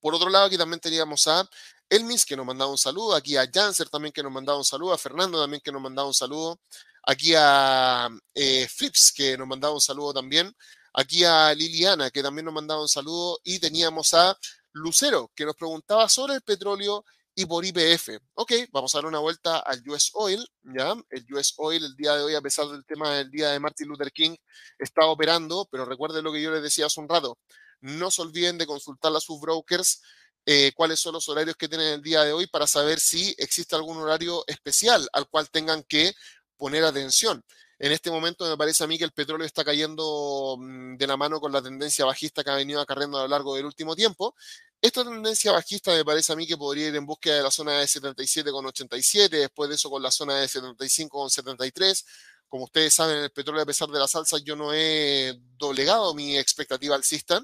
[0.00, 1.48] Por otro lado, aquí también teníamos a
[1.88, 4.92] Elmis, que nos mandaba un saludo, aquí a Janser también que nos mandaba un saludo,
[4.92, 6.60] a Fernando también que nos mandaba un saludo,
[7.06, 10.54] aquí a eh, Flips que nos mandaba un saludo también,
[10.94, 14.38] aquí a Liliana, que también nos mandaba un saludo, y teníamos a
[14.72, 17.04] Lucero, que nos preguntaba sobre el petróleo
[17.34, 18.10] y por IPF.
[18.34, 20.94] Ok, vamos a dar una vuelta al US Oil, ¿ya?
[21.10, 23.88] El US Oil el día de hoy, a pesar del tema del día de Martin
[23.88, 24.36] Luther King,
[24.78, 27.38] está operando, pero recuerden lo que yo les decía hace un rato.
[27.80, 30.00] No se olviden de consultar a sus brokers
[30.46, 33.74] eh, cuáles son los horarios que tienen el día de hoy para saber si existe
[33.74, 36.14] algún horario especial al cual tengan que
[36.56, 37.42] poner atención.
[37.84, 41.18] En este momento me parece a mí que el petróleo está cayendo mm, de la
[41.18, 44.34] mano con la tendencia bajista que ha venido acarreando a lo largo del último tiempo.
[44.80, 47.72] Esta tendencia bajista me parece a mí que podría ir en búsqueda de la zona
[47.72, 52.06] de 77,87, después de eso con la zona de 75,73.
[52.48, 56.38] Como ustedes saben, el petróleo, a pesar de la salsa, yo no he doblegado mi
[56.38, 57.42] expectativa alcista.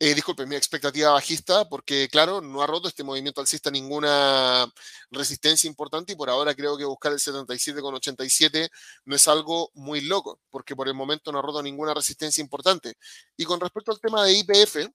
[0.00, 4.66] Eh, disculpe, mi expectativa bajista, porque claro, no ha roto este movimiento alcista ninguna
[5.10, 8.68] resistencia importante y por ahora creo que buscar el 77,87
[9.04, 12.96] no es algo muy loco, porque por el momento no ha roto ninguna resistencia importante.
[13.36, 14.88] Y con respecto al tema de IPF,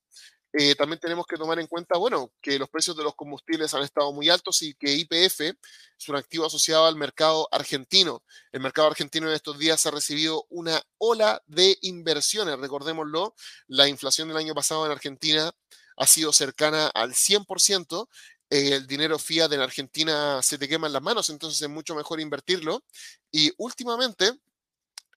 [0.52, 3.84] eh, también tenemos que tomar en cuenta, bueno, que los precios de los combustibles han
[3.84, 8.24] estado muy altos y que IPF es un activo asociado al mercado argentino.
[8.52, 12.58] El mercado argentino en estos días ha recibido una ola de inversiones.
[12.58, 13.36] Recordémoslo,
[13.68, 15.52] la inflación del año pasado en Argentina
[15.98, 18.08] ha sido cercana al 100%.
[18.50, 22.20] El dinero fiat en Argentina se te quema en las manos, entonces es mucho mejor
[22.20, 22.84] invertirlo.
[23.32, 24.34] Y últimamente,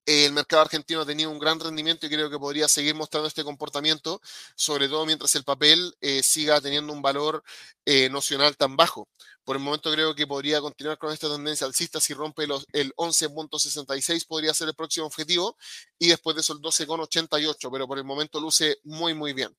[0.07, 3.45] el mercado argentino ha tenido un gran rendimiento y creo que podría seguir mostrando este
[3.45, 4.21] comportamiento,
[4.57, 7.43] sobre todo mientras el papel eh, siga teniendo un valor
[7.85, 9.09] eh, nocional tan bajo.
[9.45, 12.01] Por el momento creo que podría continuar con esta tendencia alcista.
[12.01, 15.57] Si rompe el 11.66 podría ser el próximo objetivo
[15.99, 19.57] y después de eso el 12.88, pero por el momento luce muy, muy bien.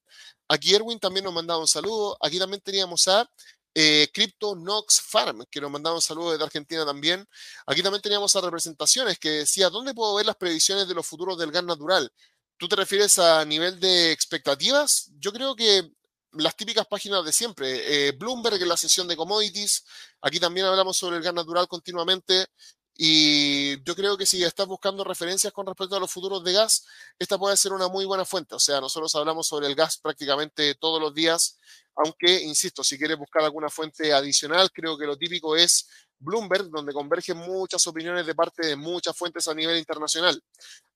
[0.48, 2.18] Aquí Erwin también nos mandaba un saludo.
[2.22, 3.30] Aquí también teníamos a
[3.76, 7.28] eh, Crypto Nox Farm, que nos mandaba un saludo desde Argentina también.
[7.66, 11.38] Aquí también teníamos a representaciones que decía, ¿dónde puedo ver las previsiones de los futuros
[11.38, 12.12] del gas natural?
[12.58, 15.12] ¿Tú te refieres a nivel de expectativas?
[15.20, 15.92] Yo creo que
[16.34, 18.08] las típicas páginas de siempre.
[18.08, 19.84] Eh, Bloomberg en la sesión de commodities.
[20.22, 22.48] Aquí también hablamos sobre el gas natural continuamente.
[22.96, 26.86] Y yo creo que si estás buscando referencias con respecto a los futuros de gas,
[27.18, 28.56] esta puede ser una muy buena fuente.
[28.56, 31.58] O sea, nosotros hablamos sobre el gas prácticamente todos los días,
[31.96, 35.88] aunque, insisto, si quieres buscar alguna fuente adicional, creo que lo típico es
[36.20, 40.42] Bloomberg, donde convergen muchas opiniones de parte de muchas fuentes a nivel internacional.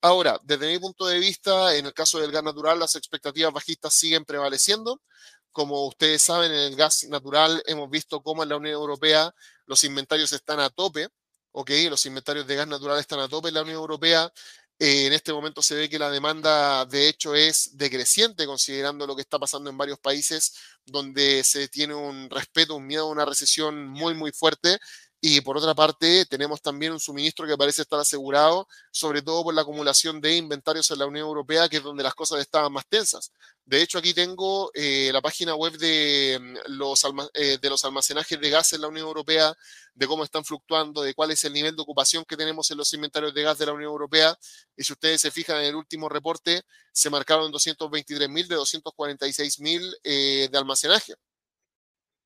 [0.02, 3.94] Ahora, desde mi punto de vista, en el caso del gas natural, las expectativas bajistas
[3.94, 5.02] siguen prevaleciendo.
[5.52, 9.34] Como ustedes saben, en el gas natural hemos visto cómo en la Unión Europea
[9.66, 11.10] los inventarios están a tope.
[11.60, 11.72] ¿Ok?
[11.90, 14.32] Los inventarios de gas natural están a tope en la Unión Europea.
[14.78, 19.16] Eh, en este momento se ve que la demanda, de hecho, es decreciente, considerando lo
[19.16, 20.54] que está pasando en varios países
[20.86, 24.78] donde se tiene un respeto, un miedo a una recesión muy, muy fuerte.
[25.20, 29.54] Y por otra parte, tenemos también un suministro que parece estar asegurado, sobre todo por
[29.54, 32.86] la acumulación de inventarios en la Unión Europea, que es donde las cosas estaban más
[32.88, 33.32] tensas.
[33.66, 37.04] De hecho, aquí tengo eh, la página web de mm, los,
[37.34, 39.56] eh, de los almacenajes de gas en la Unión Europea,
[39.96, 42.94] de cómo están fluctuando, de cuál es el nivel de ocupación que tenemos en los
[42.94, 44.38] inventarios de gas de la Unión Europea.
[44.76, 50.50] Y si ustedes se fijan en el último reporte, se marcaron 223.000 de 246.000 eh,
[50.52, 51.16] de almacenaje.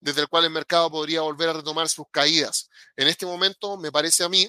[0.00, 2.68] desde el cual el mercado podría volver a retomar sus caídas.
[2.94, 4.48] En este momento, me parece a mí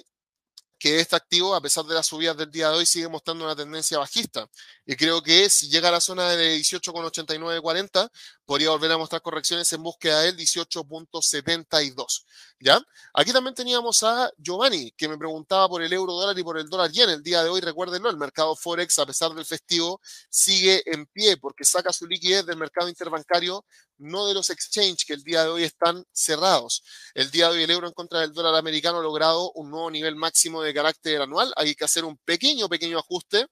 [0.78, 3.56] que este activo, a pesar de las subidas del día de hoy, sigue mostrando una
[3.56, 4.46] tendencia bajista.
[4.84, 8.10] Y creo que si llega a la zona de 18,8940,
[8.44, 12.24] podría volver a mostrar correcciones en búsqueda del 18.72.
[12.58, 12.80] ¿Ya?
[13.12, 16.68] Aquí también teníamos a Giovanni, que me preguntaba por el euro dólar y por el
[16.68, 17.10] dólar yen.
[17.10, 21.36] El día de hoy, recuérdenlo, el mercado Forex, a pesar del festivo, sigue en pie
[21.36, 23.64] porque saca su liquidez del mercado interbancario,
[23.98, 26.82] no de los exchange que el día de hoy están cerrados.
[27.14, 29.90] El día de hoy el euro en contra del dólar americano ha logrado un nuevo
[29.90, 31.52] nivel máximo de carácter anual.
[31.56, 33.46] Hay que hacer un pequeño, pequeño ajuste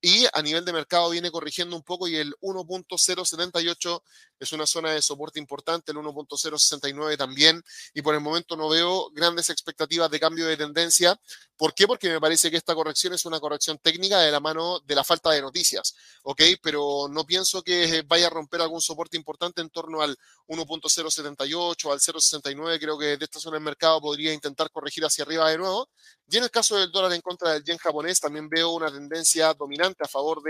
[0.00, 4.02] y a nivel de mercado viene corrigiendo un poco y el 1.078
[4.38, 9.10] es una zona de soporte importante, el 1.069 también, y por el momento no veo
[9.10, 11.20] grandes expectativas de cambio de tendencia.
[11.56, 11.86] ¿Por qué?
[11.86, 15.04] Porque me parece que esta corrección es una corrección técnica de la mano de la
[15.04, 16.40] falta de noticias, ¿ok?
[16.62, 20.16] Pero no pienso que vaya a romper algún soporte importante en torno al
[20.48, 25.50] 1.078, al 0.69, creo que de esta zona del mercado podría intentar corregir hacia arriba
[25.50, 25.90] de nuevo.
[26.32, 29.52] Y en el caso del dólar en contra del yen japonés, también veo una tendencia
[29.52, 30.40] dominante a favor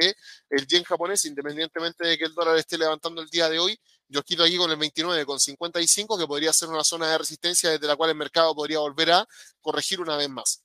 [0.50, 3.80] el yen japonés, independientemente de que el dólar esté levantando el día de hoy.
[4.06, 7.96] Yo quito aquí con el 29,55, que podría ser una zona de resistencia desde la
[7.96, 9.26] cual el mercado podría volver a
[9.62, 10.62] corregir una vez más.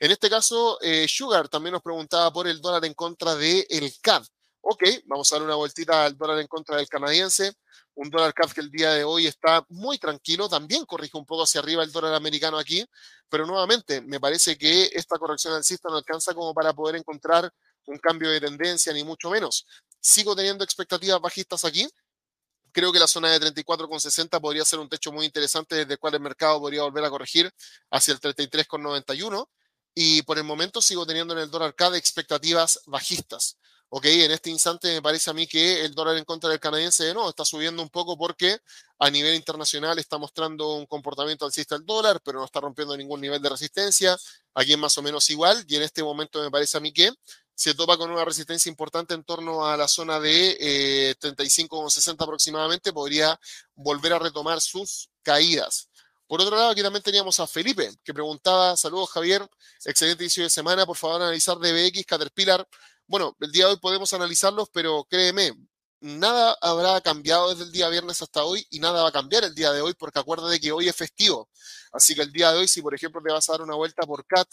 [0.00, 3.92] En este caso, eh, Sugar también nos preguntaba por el dólar en contra del el
[4.00, 4.24] CAD.
[4.60, 7.52] Ok, vamos a dar una vueltita al dólar en contra del canadiense.
[7.98, 10.48] Un dólar CAD que el día de hoy está muy tranquilo.
[10.48, 12.84] También corrige un poco hacia arriba el dólar americano aquí.
[13.28, 17.52] Pero nuevamente, me parece que esta corrección alcista no alcanza como para poder encontrar
[17.86, 19.66] un cambio de tendencia, ni mucho menos.
[20.00, 21.88] Sigo teniendo expectativas bajistas aquí
[22.72, 26.14] creo que la zona de 34,60 podría ser un techo muy interesante desde el cual
[26.14, 27.50] el mercado podría volver a corregir
[27.90, 29.48] hacia el 33,91.
[29.94, 33.58] Y por el momento sigo teniendo en el dólar CAD expectativas bajistas.
[33.90, 37.12] Ok, en este instante me parece a mí que el dólar en contra del canadiense
[37.14, 38.58] nuevo está subiendo un poco porque
[38.98, 43.22] a nivel internacional está mostrando un comportamiento alcista el dólar, pero no está rompiendo ningún
[43.22, 44.14] nivel de resistencia.
[44.54, 47.10] Aquí es más o menos igual y en este momento me parece a mí que
[47.54, 52.92] se topa con una resistencia importante en torno a la zona de eh, 35,60 aproximadamente,
[52.92, 53.40] podría
[53.74, 55.88] volver a retomar sus caídas.
[56.26, 59.48] Por otro lado, aquí también teníamos a Felipe, que preguntaba, saludos Javier,
[59.86, 62.68] excelente inicio de semana, por favor analizar DBX, Caterpillar.
[63.08, 65.52] Bueno, el día de hoy podemos analizarlos, pero créeme,
[66.00, 69.54] nada habrá cambiado desde el día viernes hasta hoy y nada va a cambiar el
[69.54, 71.48] día de hoy porque acuérdate que hoy es festivo.
[71.90, 74.06] Así que el día de hoy, si por ejemplo te vas a dar una vuelta
[74.06, 74.48] por CAT,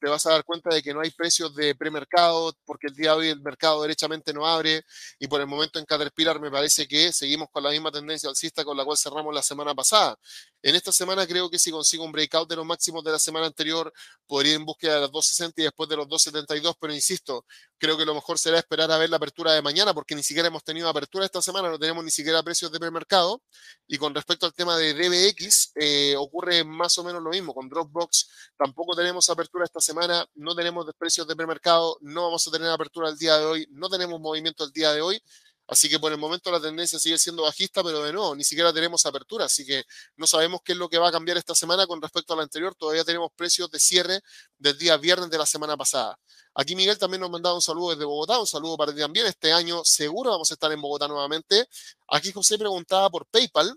[0.00, 3.12] te vas a dar cuenta de que no hay precios de premercado, porque el día
[3.12, 4.82] de hoy el mercado derechamente no abre,
[5.20, 8.64] y por el momento en Caterpillar me parece que seguimos con la misma tendencia alcista
[8.64, 10.18] con la cual cerramos la semana pasada.
[10.62, 13.46] En esta semana creo que si consigo un breakout de los máximos de la semana
[13.46, 13.92] anterior,
[14.26, 17.46] podría ir en búsqueda de los 260 y después de los 272, pero insisto,
[17.78, 20.48] creo que lo mejor será esperar a ver la apertura de mañana, porque ni siquiera
[20.48, 23.42] hemos tenido apertura esta semana, no tenemos ni siquiera precios de premercado.
[23.86, 27.54] Y con respecto al tema de DBX, eh, ocurre más o menos lo mismo.
[27.54, 32.50] Con Dropbox tampoco tenemos apertura esta semana, no tenemos precios de premercado, no vamos a
[32.50, 35.22] tener apertura el día de hoy, no tenemos movimiento el día de hoy.
[35.70, 38.72] Así que por el momento la tendencia sigue siendo bajista, pero de nuevo, ni siquiera
[38.72, 39.84] tenemos apertura, así que
[40.16, 42.42] no sabemos qué es lo que va a cambiar esta semana con respecto a la
[42.42, 42.74] anterior.
[42.74, 44.20] Todavía tenemos precios de cierre
[44.58, 46.18] del día viernes de la semana pasada.
[46.56, 49.26] Aquí Miguel también nos mandado un saludo desde Bogotá, un saludo para ti también.
[49.26, 51.68] Este año seguro vamos a estar en Bogotá nuevamente.
[52.08, 53.72] Aquí José preguntaba por PayPal.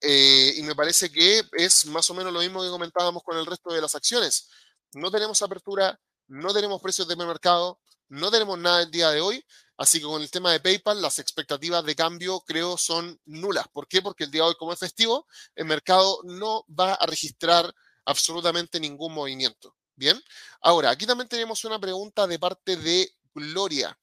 [0.00, 3.46] Eh, y me parece que es más o menos lo mismo que comentábamos con el
[3.46, 4.48] resto de las acciones.
[4.94, 9.44] No tenemos apertura, no tenemos precios de mercado, no tenemos nada el día de hoy.
[9.78, 13.66] Así que con el tema de PayPal, las expectativas de cambio creo son nulas.
[13.68, 14.02] ¿Por qué?
[14.02, 17.72] Porque el día de hoy, como es festivo, el mercado no va a registrar
[18.04, 19.76] absolutamente ningún movimiento.
[19.94, 20.20] Bien,
[20.60, 23.96] ahora aquí también tenemos una pregunta de parte de Gloria,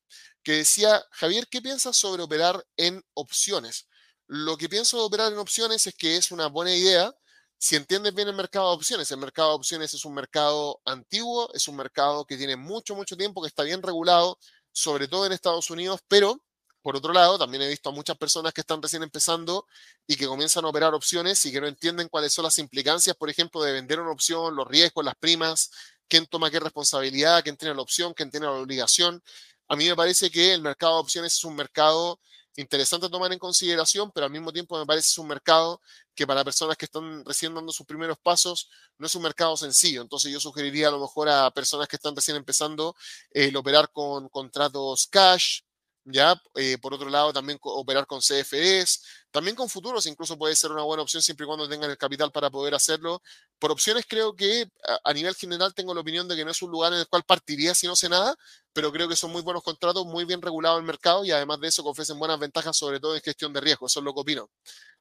[0.44, 3.88] que decía, Javier, ¿qué piensas sobre operar en opciones?
[4.28, 7.14] Lo que pienso de operar en opciones es que es una buena idea
[7.58, 9.10] si entiendes bien el mercado de opciones.
[9.12, 13.18] El mercado de opciones es un mercado antiguo, es un mercado que tiene mucho, mucho
[13.18, 14.38] tiempo, que está bien regulado,
[14.76, 16.42] sobre todo en Estados Unidos, pero
[16.82, 19.66] por otro lado, también he visto a muchas personas que están recién empezando
[20.06, 23.28] y que comienzan a operar opciones y que no entienden cuáles son las implicancias, por
[23.28, 25.72] ejemplo, de vender una opción, los riesgos, las primas,
[26.08, 29.24] quién toma qué responsabilidad, quién tiene la opción, quién tiene la obligación.
[29.68, 32.20] A mí me parece que el mercado de opciones es un mercado
[32.56, 35.82] interesante tomar en consideración, pero al mismo tiempo me parece un mercado
[36.14, 40.02] que para personas que están recién dando sus primeros pasos no es un mercado sencillo.
[40.02, 42.96] Entonces yo sugeriría a lo mejor a personas que están recién empezando
[43.32, 45.62] el operar con contratos cash,
[46.06, 46.40] ¿ya?
[46.56, 50.84] Eh, por otro lado, también operar con CFDs, también con futuros, incluso puede ser una
[50.84, 53.22] buena opción siempre y cuando tengan el capital para poder hacerlo.
[53.60, 54.68] Por opciones creo que
[55.04, 57.24] a, nivel general tengo la opinión de que no es un lugar en el cual
[57.24, 58.36] partiría si no sé nada,
[58.72, 61.68] pero creo que son muy buenos contratos, muy bien regulados el mercado y además de
[61.70, 64.22] eso que ofrecen buenas ventajas, sobre todo en gestión de riesgo, eso es lo que
[64.22, 64.50] opino.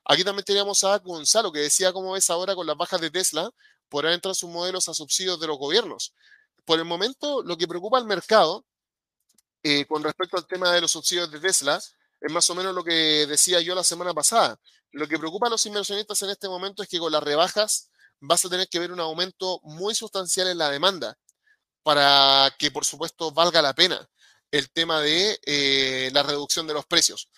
[0.06, 3.50] Aquí también teníamos a Gonzalo que decía cómo ves ahora con las bajas de Tesla,
[3.88, 6.14] podrán entrar sus modelos a subsidios de los gobiernos.
[6.64, 8.64] Por el momento, lo que preocupa al mercado
[9.64, 11.80] eh, con respecto al tema de los subsidios de Tesla,
[12.20, 14.60] es más o menos lo que decía yo la semana pasada.
[14.92, 18.44] Lo que preocupa a los inversionistas en este momento es que con las rebajas vas
[18.44, 21.16] a tener que ver un aumento muy sustancial en la demanda
[21.82, 24.06] para que, por supuesto, valga la pena
[24.50, 27.28] el tema de eh, la reducción de los precios.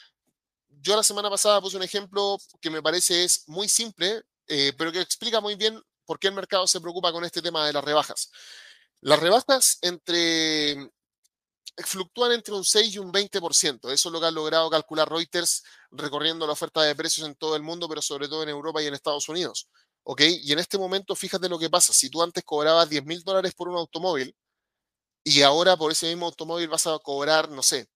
[0.68, 4.92] Yo la semana pasada puse un ejemplo que me parece es muy simple, eh, pero
[4.92, 7.84] que explica muy bien por qué el mercado se preocupa con este tema de las
[7.84, 8.30] rebajas.
[9.00, 10.90] Las rebajas entre
[11.84, 13.90] fluctúan entre un 6 y un 20%.
[13.90, 17.56] Eso es lo que ha logrado calcular Reuters recorriendo la oferta de precios en todo
[17.56, 19.68] el mundo, pero sobre todo en Europa y en Estados Unidos.
[20.04, 20.22] ¿Ok?
[20.22, 21.92] Y en este momento, fíjate lo que pasa.
[21.92, 24.34] Si tú antes cobrabas 10 mil dólares por un automóvil
[25.24, 27.88] y ahora por ese mismo automóvil vas a cobrar, no sé,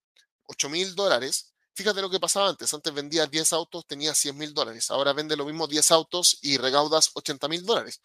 [0.45, 2.75] 8 mil dólares, fíjate lo que pasaba antes.
[2.75, 4.91] Antes vendías 10 autos, tenías 100 mil dólares.
[4.91, 8.01] Ahora vende lo mismo 10 autos y recaudas 80 mil dólares.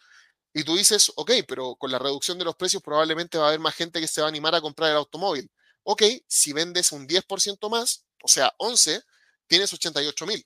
[0.54, 3.60] Y tú dices, ok, pero con la reducción de los precios probablemente va a haber
[3.60, 5.50] más gente que se va a animar a comprar el automóvil.
[5.88, 9.02] Ok, si vendes un 10% más, o sea, 11,
[9.46, 10.44] tienes 88 mil.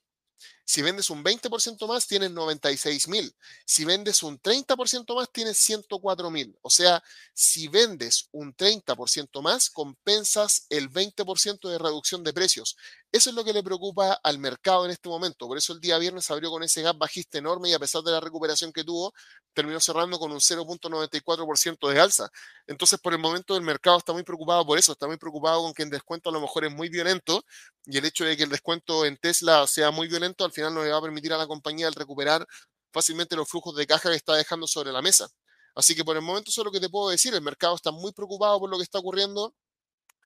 [0.71, 3.35] Si vendes un 20% más, tienes 96 mil.
[3.65, 6.57] Si vendes un 30% más, tienes 104 mil.
[6.63, 7.03] O sea,
[7.35, 12.77] si vendes un 30% más, compensas el 20% de reducción de precios.
[13.11, 15.49] Eso es lo que le preocupa al mercado en este momento.
[15.49, 18.13] Por eso el día viernes abrió con ese gap bajista enorme y a pesar de
[18.13, 19.13] la recuperación que tuvo,
[19.53, 22.31] terminó cerrando con un 0.94% de alza.
[22.69, 24.93] Entonces, por el momento, el mercado está muy preocupado por eso.
[24.93, 27.45] Está muy preocupado con que el descuento a lo mejor es muy violento
[27.85, 30.85] y el hecho de que el descuento en Tesla sea muy violento al final no
[30.85, 32.47] le va a permitir a la compañía el recuperar
[32.93, 35.29] fácilmente los flujos de caja que está dejando sobre la mesa.
[35.75, 37.35] Así que por el momento eso es lo que te puedo decir.
[37.35, 39.55] El mercado está muy preocupado por lo que está ocurriendo.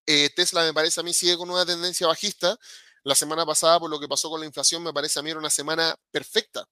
[0.07, 2.59] Eh, Tesla me parece a mí sigue con una tendencia bajista.
[3.03, 5.38] La semana pasada, por lo que pasó con la inflación, me parece a mí era
[5.38, 6.67] una semana perfecta.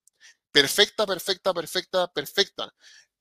[0.51, 2.75] Perfecta, perfecta, perfecta, perfecta.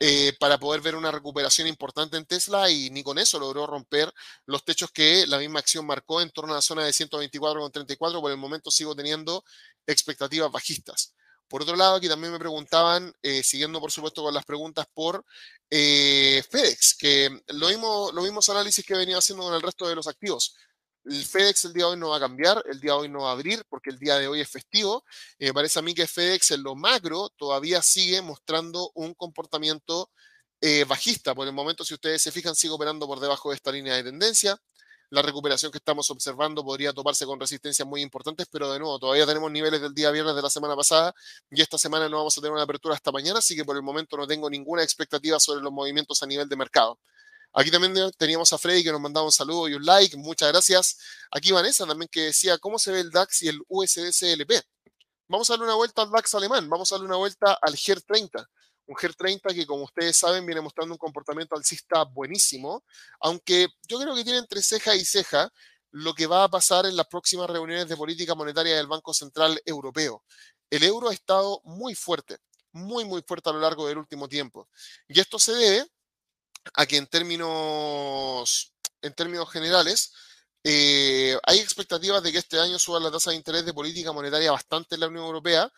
[0.03, 4.11] Eh, para poder ver una recuperación importante en Tesla y ni con eso logró romper
[4.47, 8.19] los techos que la misma acción marcó en torno a la zona de 124,34.
[8.19, 9.45] Por el momento sigo teniendo
[9.85, 11.13] expectativas bajistas.
[11.47, 15.23] Por otro lado, aquí también me preguntaban, eh, siguiendo por supuesto con las preguntas por
[15.69, 19.87] eh, FedEx, que lo mismo, los mismos análisis que he venido haciendo con el resto
[19.87, 20.55] de los activos.
[21.03, 23.21] El FedEx el día de hoy no va a cambiar, el día de hoy no
[23.21, 25.03] va a abrir porque el día de hoy es festivo.
[25.39, 30.09] me parece a mí que FedEx en lo macro todavía sigue mostrando un comportamiento
[30.61, 31.33] eh, bajista.
[31.33, 34.03] Por el momento, si ustedes se fijan, sigue operando por debajo de esta línea de
[34.03, 34.57] tendencia.
[35.09, 39.25] La recuperación que estamos observando podría toparse con resistencias muy importantes, pero de nuevo, todavía
[39.25, 41.13] tenemos niveles del día viernes de la semana pasada
[41.49, 43.81] y esta semana no vamos a tener una apertura hasta mañana, así que por el
[43.81, 46.99] momento no tengo ninguna expectativa sobre los movimientos a nivel de mercado.
[47.53, 50.97] Aquí también teníamos a Freddy que nos mandaba un saludo y un like, muchas gracias.
[51.31, 54.51] Aquí Vanessa también que decía, ¿cómo se ve el DAX y el USDCLP?
[55.27, 58.01] Vamos a darle una vuelta al DAX alemán, vamos a darle una vuelta al GER
[58.01, 58.47] 30.
[58.87, 62.83] Un GER 30 que, como ustedes saben, viene mostrando un comportamiento alcista buenísimo,
[63.19, 65.51] aunque yo creo que tiene entre ceja y ceja
[65.91, 69.61] lo que va a pasar en las próximas reuniones de política monetaria del Banco Central
[69.65, 70.23] Europeo.
[70.69, 72.37] El euro ha estado muy fuerte,
[72.71, 74.69] muy, muy fuerte a lo largo del último tiempo.
[75.07, 75.85] Y esto se debe
[76.73, 80.13] a que en términos, en términos generales,
[80.63, 84.51] eh, hay expectativas de que este año suba la tasa de interés de política monetaria
[84.51, 85.71] bastante en la Unión Europea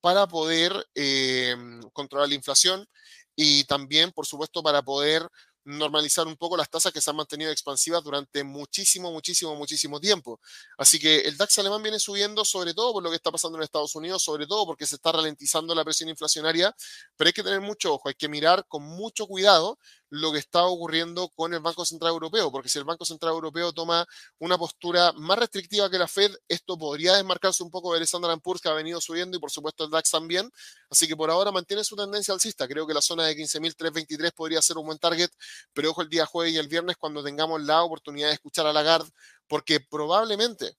[0.00, 1.56] para poder eh,
[1.92, 2.86] controlar la inflación
[3.34, 5.28] y también, por supuesto, para poder
[5.68, 10.40] normalizar un poco las tasas que se han mantenido expansivas durante muchísimo, muchísimo, muchísimo tiempo.
[10.78, 13.64] Así que el DAX alemán viene subiendo sobre todo por lo que está pasando en
[13.64, 16.74] Estados Unidos, sobre todo porque se está ralentizando la presión inflacionaria,
[17.16, 19.78] pero hay que tener mucho ojo, hay que mirar con mucho cuidado
[20.10, 23.72] lo que está ocurriendo con el Banco Central Europeo, porque si el Banco Central Europeo
[23.72, 24.06] toma
[24.38, 28.62] una postura más restrictiva que la Fed, esto podría desmarcarse un poco del Standard Poor's
[28.62, 30.50] que ha venido subiendo y por supuesto el DAX también.
[30.90, 32.66] Así que por ahora mantiene su tendencia alcista.
[32.66, 35.30] Creo que la zona de 15.323 podría ser un buen target,
[35.72, 38.72] pero ojo el día jueves y el viernes cuando tengamos la oportunidad de escuchar a
[38.72, 39.10] Lagarde,
[39.46, 40.76] porque probablemente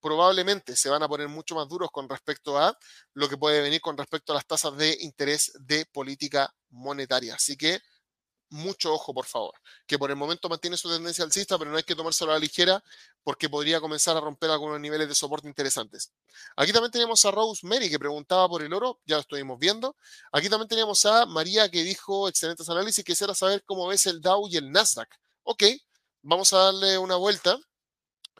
[0.00, 2.78] probablemente se van a poner mucho más duros con respecto a
[3.14, 7.34] lo que puede venir con respecto a las tasas de interés de política monetaria.
[7.34, 7.80] Así que
[8.48, 9.54] mucho ojo, por favor,
[9.86, 12.40] que por el momento mantiene su tendencia alcista, pero no hay que tomárselo a la
[12.40, 12.82] ligera
[13.22, 16.12] porque podría comenzar a romper algunos niveles de soporte interesantes.
[16.56, 19.96] Aquí también tenemos a Rosemary que preguntaba por el oro, ya lo estuvimos viendo.
[20.32, 24.48] Aquí también tenemos a María que dijo excelentes análisis, quisiera saber cómo ves el Dow
[24.48, 25.08] y el Nasdaq.
[25.42, 25.64] Ok,
[26.22, 27.58] vamos a darle una vuelta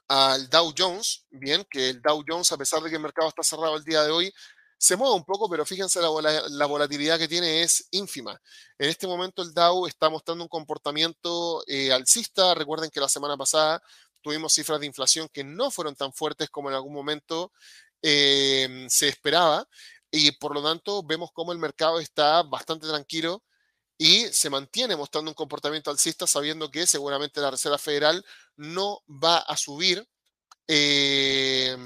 [0.08, 3.42] al Dow Jones, bien, que el Dow Jones, a pesar de que el mercado está
[3.42, 4.32] cerrado el día de hoy,
[4.78, 8.40] se mueve un poco, pero fíjense la, volatilidad que tiene es ínfima.
[8.78, 12.54] En este momento el Dow está mostrando un comportamiento eh, alcista.
[12.54, 13.82] Recuerden que la semana pasada
[14.20, 17.52] tuvimos cifras de inflación que no fueron tan fuertes como en algún momento
[18.02, 19.66] em, se esperaba
[20.10, 23.42] y por lo tanto vemos cómo el mercado está bastante tranquilo
[23.98, 28.24] y se mantiene mostrando un comportamiento alcista sabiendo que seguramente la Reserva Federal
[28.56, 30.06] no va a subir.
[30.68, 31.76] Eh,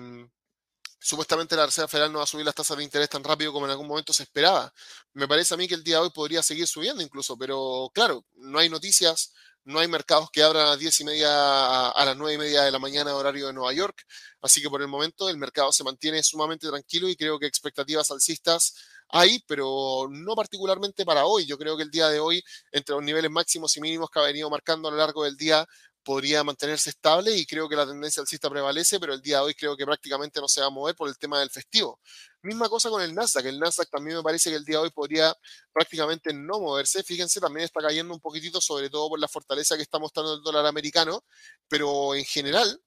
[1.01, 3.67] supuestamente la Reserva Federal no va a subir las tasas de interés tan rápido como
[3.67, 4.73] en algún momento se esperaba.
[5.15, 8.25] Me parece a mí que el día de hoy podría seguir subiendo incluso, pero claro,
[8.37, 9.33] no hay noticias,
[9.65, 12.63] no hay mercados que abran a las 10 y media, a las 9 y media
[12.63, 14.05] de la mañana horario de Nueva York,
[14.43, 18.11] así que por el momento el mercado se mantiene sumamente tranquilo y creo que expectativas
[18.11, 18.75] alcistas
[19.13, 21.47] hay, pero no particularmente para hoy.
[21.47, 22.43] Yo creo que el día de hoy,
[22.73, 25.67] entre los niveles máximos y mínimos que ha venido marcando a lo largo del día,
[26.11, 29.55] podría mantenerse estable y creo que la tendencia alcista prevalece, pero el día de hoy
[29.55, 32.01] creo que prácticamente no se va a mover por el tema del festivo.
[32.43, 34.91] Misma cosa con el Nasdaq, el Nasdaq también me parece que el día de hoy
[34.91, 35.33] podría
[35.73, 37.05] prácticamente no moverse.
[37.05, 40.43] Fíjense, también está cayendo un poquitito, sobre todo por la fortaleza que está mostrando el
[40.43, 41.23] dólar americano,
[41.69, 42.83] pero en general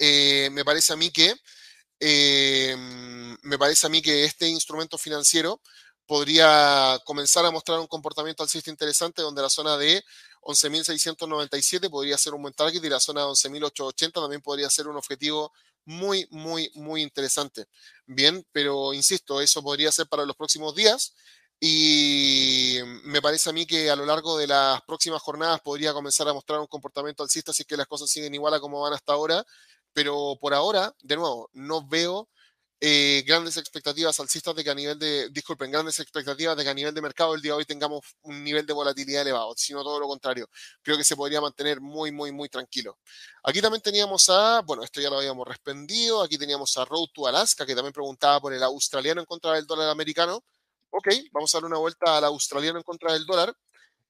[0.00, 1.32] eh, me parece a mí que
[2.00, 2.74] eh,
[3.42, 5.60] me parece a mí que este instrumento financiero
[6.06, 10.02] podría comenzar a mostrar un comportamiento alcista interesante donde la zona de
[10.42, 14.96] 11.697 podría ser un buen target y la zona de 11.880 también podría ser un
[14.96, 15.52] objetivo
[15.84, 17.66] muy, muy, muy interesante.
[18.06, 21.14] Bien, pero insisto, eso podría ser para los próximos días
[21.58, 26.26] y me parece a mí que a lo largo de las próximas jornadas podría comenzar
[26.28, 28.94] a mostrar un comportamiento alcista si es que las cosas siguen igual a como van
[28.94, 29.44] hasta ahora,
[29.92, 32.28] pero por ahora, de nuevo, no veo
[32.82, 36.74] eh, grandes expectativas alcistas de que a nivel de, disculpen, grandes expectativas de que a
[36.74, 40.00] nivel de mercado el día de hoy tengamos un nivel de volatilidad elevado, sino todo
[40.00, 40.48] lo contrario.
[40.82, 42.98] Creo que se podría mantener muy, muy, muy tranquilo.
[43.44, 47.26] Aquí también teníamos a, bueno, esto ya lo habíamos respondido, aquí teníamos a Road to
[47.26, 50.42] Alaska, que también preguntaba por el australiano en contra del dólar americano.
[50.88, 53.54] Ok, vamos a dar una vuelta al australiano en contra del dólar.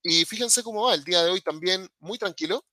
[0.02, 2.64] Y fíjense cómo va el día de hoy también muy tranquilo.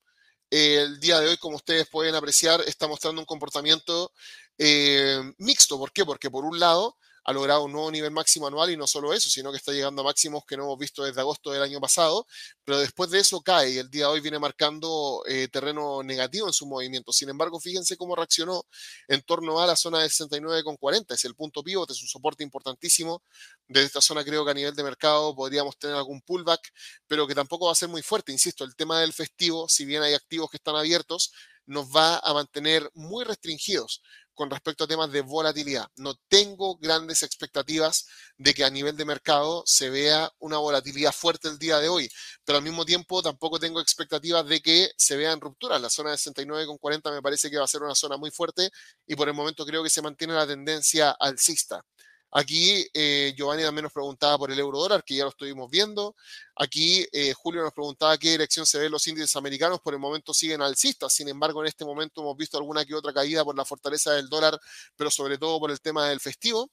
[0.50, 4.14] El día de hoy, como ustedes pueden apreciar, está mostrando un comportamiento
[4.58, 5.78] eh, mixto.
[5.78, 6.06] ¿Por qué?
[6.06, 6.98] Porque por un lado
[7.28, 10.02] ha logrado un nuevo nivel máximo anual y no solo eso, sino que está llegando
[10.02, 12.26] a máximos que no hemos visto desde agosto del año pasado,
[12.64, 16.48] pero después de eso cae y el día de hoy viene marcando eh, terreno negativo
[16.48, 17.12] en su movimiento.
[17.12, 18.64] Sin embargo, fíjense cómo reaccionó
[19.10, 23.22] en torno a la zona de 69,40, es el punto pivot, es un soporte importantísimo.
[23.68, 26.72] Desde esta zona creo que a nivel de mercado podríamos tener algún pullback,
[27.08, 28.32] pero que tampoco va a ser muy fuerte.
[28.32, 31.34] Insisto, el tema del festivo, si bien hay activos que están abiertos,
[31.66, 34.02] nos va a mantener muy restringidos
[34.38, 35.88] con respecto a temas de volatilidad.
[35.98, 38.06] No tengo grandes expectativas
[38.38, 42.08] de que a nivel de mercado se vea una volatilidad fuerte el día de hoy,
[42.46, 45.82] pero al mismo tiempo tampoco tengo expectativas de que se vean rupturas.
[45.82, 48.70] La zona de 69,40 me parece que va a ser una zona muy fuerte
[49.08, 51.84] y por el momento creo que se mantiene la tendencia alcista.
[52.32, 56.16] Aquí eh, Giovanni también nos preguntaba por el euro dólar, que ya lo estuvimos viendo.
[56.56, 59.80] Aquí eh, Julio nos preguntaba qué dirección se ven los índices americanos.
[59.82, 61.14] Por el momento siguen alcistas.
[61.14, 64.28] Sin embargo, en este momento hemos visto alguna que otra caída por la fortaleza del
[64.30, 64.60] dólar,
[64.96, 66.72] pero sobre todo por el tema del festivo.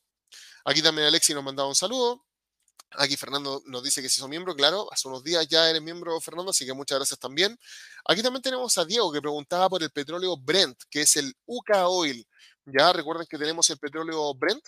[0.64, 2.24] Aquí también Alexi nos mandaba un saludo.
[2.96, 6.20] Aquí Fernando nos dice que se hizo miembro, claro, hace unos días ya eres miembro,
[6.20, 7.58] Fernando, así que muchas gracias también.
[8.04, 11.70] Aquí también tenemos a Diego que preguntaba por el petróleo Brent, que es el UK
[11.86, 12.26] Oil.
[12.66, 14.64] Ya recuerden que tenemos el petróleo Brent,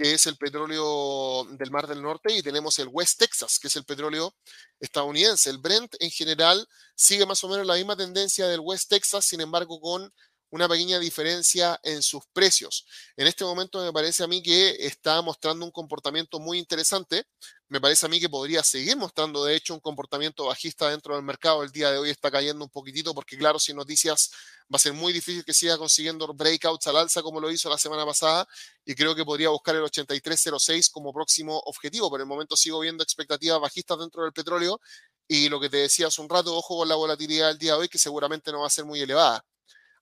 [0.00, 3.76] que es el petróleo del Mar del Norte, y tenemos el West Texas, que es
[3.76, 4.34] el petróleo
[4.80, 5.50] estadounidense.
[5.50, 9.42] El Brent en general sigue más o menos la misma tendencia del West Texas, sin
[9.42, 10.10] embargo, con
[10.50, 12.86] una pequeña diferencia en sus precios.
[13.16, 17.24] En este momento me parece a mí que está mostrando un comportamiento muy interesante.
[17.68, 21.24] Me parece a mí que podría seguir mostrando, de hecho, un comportamiento bajista dentro del
[21.24, 21.62] mercado.
[21.62, 24.30] El día de hoy está cayendo un poquitito porque, claro, sin noticias
[24.72, 27.78] va a ser muy difícil que siga consiguiendo breakouts al alza como lo hizo la
[27.78, 28.46] semana pasada
[28.84, 32.10] y creo que podría buscar el 83.06 como próximo objetivo.
[32.10, 34.80] Por el momento sigo viendo expectativas bajistas dentro del petróleo
[35.28, 37.80] y lo que te decía hace un rato, ojo con la volatilidad del día de
[37.80, 39.44] hoy que seguramente no va a ser muy elevada.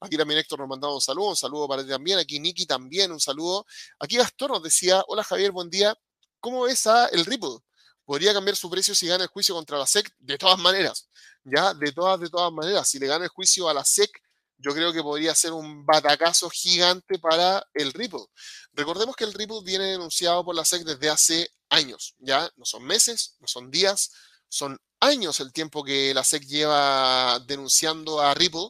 [0.00, 2.18] Aquí también Héctor nos mandaba un saludo, un saludo para ti también.
[2.18, 3.66] Aquí Niki también, un saludo.
[3.98, 5.96] Aquí Gastón nos decía, hola Javier, buen día.
[6.40, 7.58] ¿Cómo ves a el Ripple?
[8.04, 11.08] Podría cambiar su precio si gana el juicio contra la SEC, de todas maneras.
[11.44, 12.88] Ya, de todas, de todas maneras.
[12.88, 14.10] Si le gana el juicio a la SEC,
[14.58, 18.26] yo creo que podría ser un batacazo gigante para el Ripple.
[18.72, 22.84] Recordemos que el Ripple viene denunciado por la SEC desde hace años, ya no son
[22.84, 24.10] meses, no son días,
[24.48, 28.68] son años el tiempo que la SEC lleva denunciando a Ripple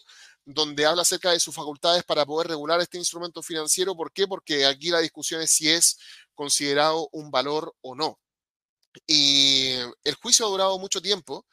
[0.54, 3.94] donde habla acerca de sus facultades para poder regular este instrumento financiero.
[3.94, 4.26] ¿Por qué?
[4.26, 5.98] Porque aquí la discusión es si es
[6.34, 8.18] considerado un valor o no.
[9.06, 9.74] Y
[10.04, 11.46] el juicio ha durado mucho tiempo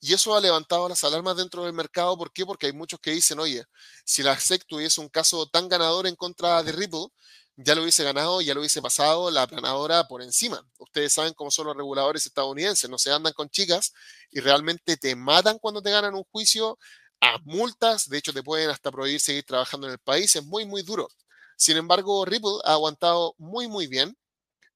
[0.00, 2.16] y eso ha levantado las alarmas dentro del mercado.
[2.16, 2.46] ¿Por qué?
[2.46, 3.64] Porque hay muchos que dicen, oye,
[4.04, 7.08] si la SEC tuviese un caso tan ganador en contra de Ripple,
[7.56, 10.66] ya lo hubiese ganado, ya lo hubiese pasado la planadora por encima.
[10.78, 13.92] Ustedes saben cómo son los reguladores estadounidenses, no se andan con chicas
[14.30, 16.78] y realmente te matan cuando te ganan un juicio
[17.20, 20.64] a multas, de hecho te pueden hasta prohibir seguir trabajando en el país, es muy,
[20.64, 21.08] muy duro.
[21.56, 24.16] Sin embargo, Ripple ha aguantado muy, muy bien.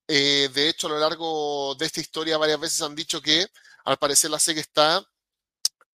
[0.08, 3.46] Eh, de hecho, a lo largo de esta historia varias veces han dicho que
[3.84, 5.04] al parecer la SEC está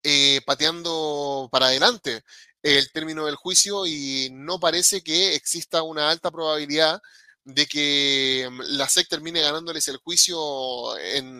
[0.02, 2.22] eh, pateando para adelante
[2.62, 7.00] el término del juicio y no parece que exista una alta probabilidad
[7.44, 10.38] de que mm, la SEC termine ganándoles el juicio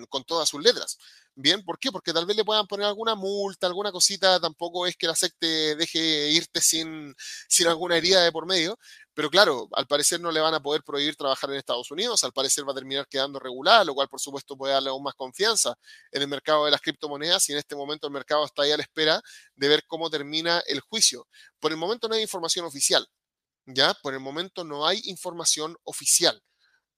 [0.09, 0.99] con todas sus letras.
[1.41, 1.93] Bien, ¿por qué?
[1.93, 5.33] Porque tal vez le puedan poner alguna multa, alguna cosita, tampoco es que la SEC
[5.39, 7.15] te deje irte sin,
[7.49, 8.77] sin alguna herida de por medio,
[9.15, 12.33] pero claro, al parecer no le van a poder prohibir trabajar en Estados Unidos, al
[12.33, 15.77] parecer va a terminar quedando regular, lo cual por supuesto puede darle aún más confianza
[16.11, 18.77] en el mercado de las criptomonedas y en este momento el mercado está ahí a
[18.77, 19.23] la espera
[19.55, 21.29] de ver cómo termina el juicio.
[21.61, 23.07] Por el momento no hay información oficial,
[23.67, 23.95] ¿ya?
[24.03, 26.43] Por el momento no hay información oficial.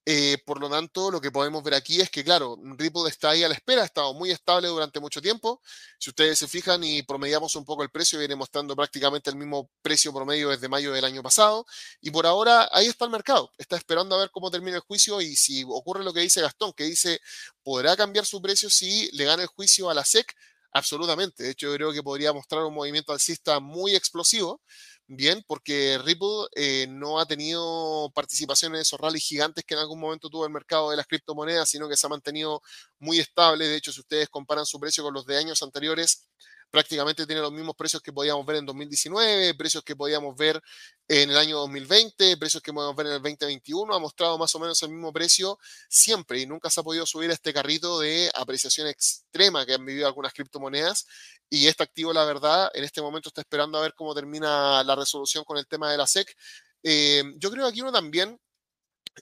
[0.06, 3.44] Eh, por lo tanto, lo que podemos ver aquí es que, claro, Ripple está ahí
[3.44, 5.60] a la espera, ha estado muy estable durante mucho tiempo.
[5.98, 9.70] Si ustedes se fijan y promediamos un poco el precio, viene mostrando prácticamente el mismo
[9.82, 11.66] precio promedio desde mayo del año pasado.
[12.00, 13.52] Y por ahora ahí está el mercado.
[13.58, 16.72] Está esperando a ver cómo termina el juicio y si ocurre lo que dice Gastón,
[16.72, 17.20] que dice,
[17.62, 20.34] ¿podrá cambiar su precio si le gana el juicio a la SEC?
[20.72, 21.42] Absolutamente.
[21.42, 24.60] De hecho, yo creo que podría mostrar un movimiento alcista muy explosivo
[25.08, 29.98] bien, porque Ripple eh, no ha tenido participación en esos rallies gigantes que en algún
[29.98, 32.62] momento tuvo el mercado de las criptomonedas, sino que se ha mantenido
[33.00, 33.66] muy estable.
[33.66, 36.28] De hecho, si ustedes comparan su precio con los de años anteriores,
[36.70, 40.60] prácticamente tiene los mismos precios que podíamos ver en 2019, precios que podíamos ver
[41.08, 44.60] en el año 2020, precios que podíamos ver en el 2021, ha mostrado más o
[44.60, 45.58] menos el mismo precio
[45.88, 49.84] siempre y nunca se ha podido subir a este carrito de apreciación extrema que han
[49.84, 51.06] vivido algunas criptomonedas
[51.48, 54.94] y este activo, la verdad, en este momento está esperando a ver cómo termina la
[54.94, 56.36] resolución con el tema de la SEC.
[56.82, 58.38] Eh, yo creo que aquí uno también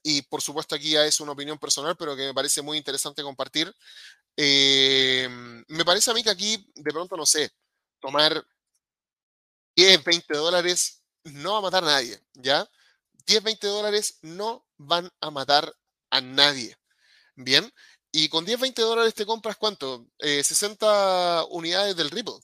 [0.03, 3.73] y por supuesto aquí es una opinión personal, pero que me parece muy interesante compartir.
[4.41, 5.29] Eh,
[5.67, 7.51] me parece a mí que aquí, de pronto, no sé,
[8.01, 8.47] tomar
[9.75, 12.69] 10, 20 dólares no va a matar a nadie, ¿ya?
[13.27, 15.75] 10, 20 dólares no van a matar
[16.11, 16.77] a nadie,
[17.35, 17.69] ¿bien?
[18.13, 20.07] Y con 10, 20 dólares te compras cuánto?
[20.21, 22.39] 60 eh, unidades del Ripple.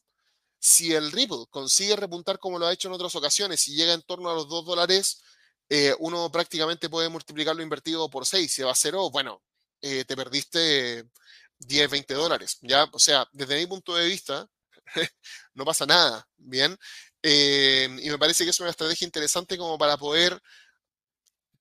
[0.59, 4.03] Si el Ripple consigue repuntar como lo ha hecho en otras ocasiones y llega en
[4.03, 5.23] torno a los 2 dólares,
[5.69, 8.53] eh, uno prácticamente puede multiplicar lo invertido por 6.
[8.53, 9.43] Si va a cero, bueno,
[9.81, 11.05] te perdiste
[11.67, 12.89] 10, 20 dólares, ¿ya?
[12.93, 14.47] O sea, desde mi punto de vista,
[15.55, 16.77] no pasa nada, ¿bien?
[17.23, 20.41] Eh, y me parece que es una estrategia interesante como para poder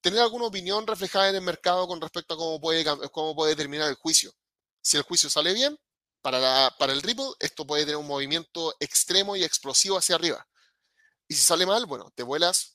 [0.02, 3.90] tener alguna opinión reflejada en el mercado con respecto a cómo puede, cómo puede terminar
[3.90, 4.34] el juicio.
[4.82, 5.78] Si el juicio sale bien,
[6.22, 10.46] para, para el Ripple, esto puede tener un movimiento extremo y explosivo hacia arriba.
[11.28, 12.73] Y si sale mal, bueno, te vuelas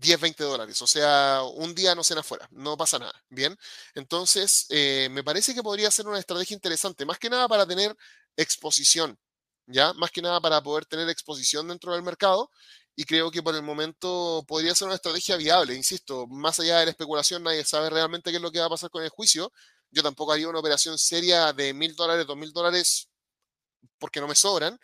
[0.00, 0.80] 10, 20 dólares.
[0.82, 3.12] O sea, un día no cena afuera, no pasa nada.
[3.28, 3.56] Bien.
[3.94, 7.94] Entonces, eh, me parece que podría ser una estrategia interesante, más que nada para tener
[8.36, 9.18] exposición,
[9.66, 9.92] ¿ya?
[9.94, 12.50] Más que nada para poder tener exposición dentro del mercado.
[12.96, 16.86] Y creo que por el momento podría ser una estrategia viable, insisto, más allá de
[16.86, 19.52] la especulación, nadie sabe realmente qué es lo que va a pasar con el juicio.
[19.90, 23.08] Yo tampoco haría una operación seria de mil dólares, dos mil dólares,
[23.98, 24.78] porque no me sobran.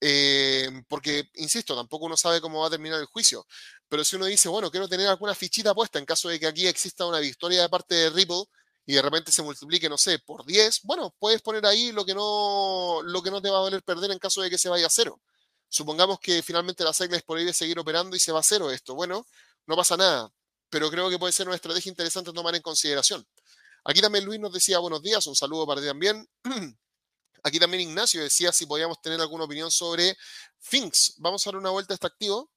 [0.00, 3.46] Eh, porque, insisto, tampoco uno sabe cómo va a terminar el juicio.
[3.88, 6.66] Pero si uno dice, bueno, quiero tener alguna fichita puesta en caso de que aquí
[6.66, 8.44] exista una victoria de parte de Ripple
[8.84, 12.14] y de repente se multiplique, no sé, por 10, bueno, puedes poner ahí lo que
[12.14, 14.86] no, lo que no te va a doler perder en caso de que se vaya
[14.86, 15.20] a cero.
[15.68, 18.94] Supongamos que finalmente la SEC por prohíbe seguir operando y se va a cero esto.
[18.94, 19.26] Bueno,
[19.66, 20.30] no pasa nada,
[20.70, 23.26] pero creo que puede ser una estrategia interesante tomar en consideración.
[23.84, 26.26] Aquí también Luis nos decía buenos días, un saludo para ti también.
[27.42, 30.16] Aquí también Ignacio decía si podíamos tener alguna opinión sobre
[30.58, 31.14] Finks.
[31.18, 32.50] Vamos a dar una vuelta a este activo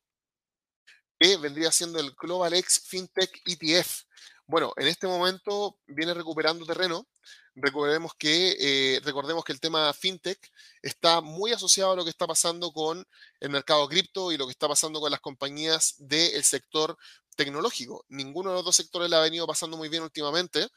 [1.21, 4.05] que vendría siendo el Global X FinTech ETF.
[4.47, 7.07] Bueno, en este momento viene recuperando terreno.
[7.53, 10.39] Recordemos que, eh, recordemos que el tema fintech
[10.81, 13.05] está muy asociado a lo que está pasando con
[13.39, 16.97] el mercado cripto y lo que está pasando con las compañías del sector
[17.35, 18.03] tecnológico.
[18.09, 20.69] Ninguno de los dos sectores le ha venido pasando muy bien últimamente.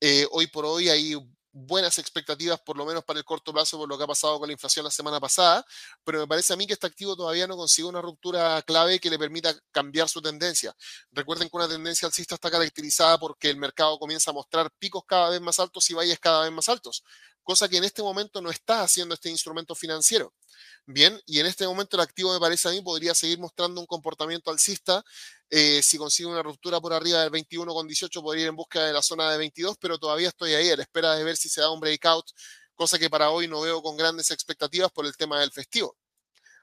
[0.00, 1.14] Eh, hoy por hoy hay
[1.52, 4.48] buenas expectativas, por lo menos para el corto plazo, por lo que ha pasado con
[4.48, 5.64] la inflación la semana pasada,
[6.04, 9.10] pero me parece a mí que este activo todavía no consigue una ruptura clave que
[9.10, 10.74] le permita cambiar su tendencia.
[11.12, 15.30] Recuerden que una tendencia alcista está caracterizada porque el mercado comienza a mostrar picos cada
[15.30, 17.02] vez más altos y valles cada vez más altos,
[17.42, 20.32] cosa que en este momento no está haciendo este instrumento financiero.
[20.86, 23.86] Bien, y en este momento el activo me parece a mí podría seguir mostrando un
[23.86, 25.04] comportamiento alcista.
[25.48, 29.02] Eh, si consigue una ruptura por arriba del 21,18 podría ir en busca de la
[29.02, 31.70] zona de 22, pero todavía estoy ahí a la espera de ver si se da
[31.70, 32.26] un breakout,
[32.74, 35.96] cosa que para hoy no veo con grandes expectativas por el tema del festivo.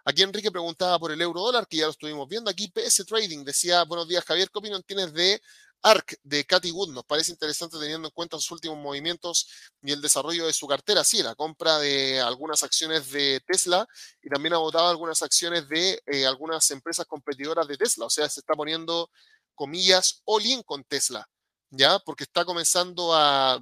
[0.05, 2.49] Aquí Enrique preguntaba por el euro dólar, que ya lo estuvimos viendo.
[2.49, 5.41] Aquí PS Trading decía, buenos días Javier, ¿qué opinión tienes de
[5.81, 9.47] ARC de Cathy Wood nos parece interesante teniendo en cuenta sus últimos movimientos
[9.81, 11.03] y el desarrollo de su cartera.
[11.03, 13.87] Sí, la compra de algunas acciones de Tesla
[14.21, 18.05] y también ha votado algunas acciones de eh, algunas empresas competidoras de Tesla.
[18.05, 19.09] O sea, se está poniendo,
[19.55, 21.27] comillas, all-in con Tesla,
[21.69, 21.99] ¿ya?
[21.99, 23.59] Porque está comenzando a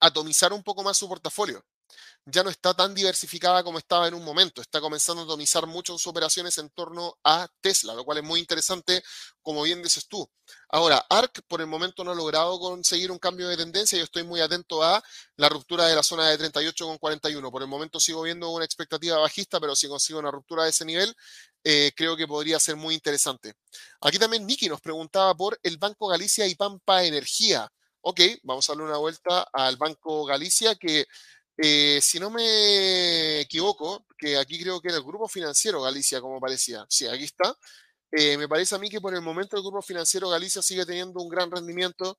[0.00, 1.64] atomizar un poco más su portafolio
[2.30, 4.60] ya no está tan diversificada como estaba en un momento.
[4.60, 8.40] Está comenzando a atomizar mucho sus operaciones en torno a Tesla, lo cual es muy
[8.40, 9.02] interesante,
[9.40, 10.28] como bien dices tú.
[10.68, 13.96] Ahora, ARC por el momento no ha logrado conseguir un cambio de tendencia.
[13.98, 15.02] Yo estoy muy atento a
[15.36, 17.50] la ruptura de la zona de 38,41.
[17.50, 20.84] Por el momento sigo viendo una expectativa bajista, pero si consigo una ruptura de ese
[20.84, 21.14] nivel,
[21.64, 23.54] eh, creo que podría ser muy interesante.
[24.00, 27.70] Aquí también Nicky nos preguntaba por el Banco Galicia y Pampa Energía.
[28.00, 31.06] Ok, vamos a darle una vuelta al Banco Galicia que
[31.58, 36.40] eh, si no me equivoco, que aquí creo que era el grupo financiero Galicia, como
[36.40, 36.86] parecía.
[36.88, 37.54] Sí, aquí está.
[38.12, 41.20] Eh, me parece a mí que por el momento el grupo financiero Galicia sigue teniendo
[41.20, 42.18] un gran rendimiento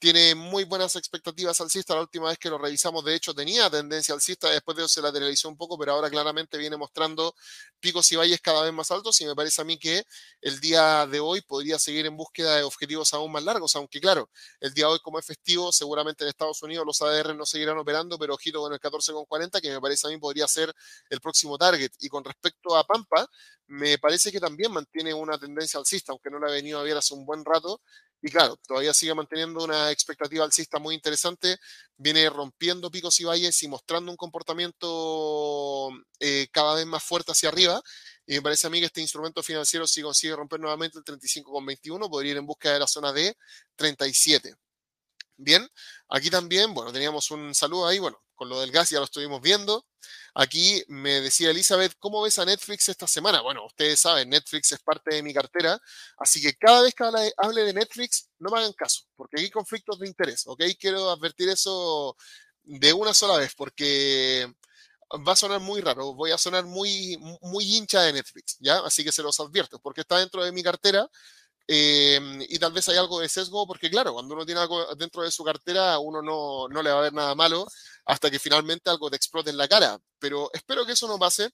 [0.00, 1.94] tiene muy buenas expectativas alcista.
[1.94, 5.02] La última vez que lo revisamos, de hecho, tenía tendencia alcista, después de eso se
[5.02, 7.34] lateralizó un poco, pero ahora claramente viene mostrando
[7.80, 10.04] picos y valles cada vez más altos y me parece a mí que
[10.40, 14.30] el día de hoy podría seguir en búsqueda de objetivos aún más largos, aunque claro,
[14.60, 17.76] el día de hoy como es festivo, seguramente en Estados Unidos los ADR no seguirán
[17.76, 20.74] operando, pero ojito con el 14,40, que me parece a mí podría ser
[21.10, 21.92] el próximo target.
[22.00, 23.28] Y con respecto a Pampa,
[23.66, 26.96] me parece que también mantiene una tendencia alcista, aunque no la ha venido a ver
[26.96, 27.80] hace un buen rato,
[28.22, 31.58] y claro, todavía sigue manteniendo una expectativa alcista muy interesante,
[31.96, 37.48] viene rompiendo picos y valles y mostrando un comportamiento eh, cada vez más fuerte hacia
[37.48, 37.80] arriba.
[38.26, 42.10] Y me parece a mí que este instrumento financiero, si consigue romper nuevamente el 35,21,
[42.10, 43.36] podría ir en busca de la zona de
[43.76, 44.54] 37.
[45.36, 45.66] Bien,
[46.10, 49.42] aquí también, bueno, teníamos un saludo ahí, bueno, con lo del gas ya lo estuvimos
[49.42, 49.84] viendo.
[50.34, 53.42] Aquí me decía Elizabeth, ¿cómo ves a Netflix esta semana?
[53.42, 55.78] Bueno, ustedes saben, Netflix es parte de mi cartera,
[56.16, 57.04] así que cada vez que
[57.36, 60.62] hable de Netflix, no me hagan caso, porque hay conflictos de interés, ¿ok?
[60.78, 62.16] Quiero advertir eso
[62.62, 64.50] de una sola vez, porque
[65.28, 68.78] va a sonar muy raro, voy a sonar muy, muy hincha de Netflix, ¿ya?
[68.78, 71.06] Así que se los advierto, porque está dentro de mi cartera
[71.72, 75.22] Em, y tal vez hay algo de sesgo, porque claro, cuando uno tiene algo dentro
[75.22, 77.64] de su cartera, uno no, no le va a ver nada malo
[78.10, 79.98] hasta que finalmente algo te explote en la cara.
[80.18, 81.50] Pero espero que eso no pase.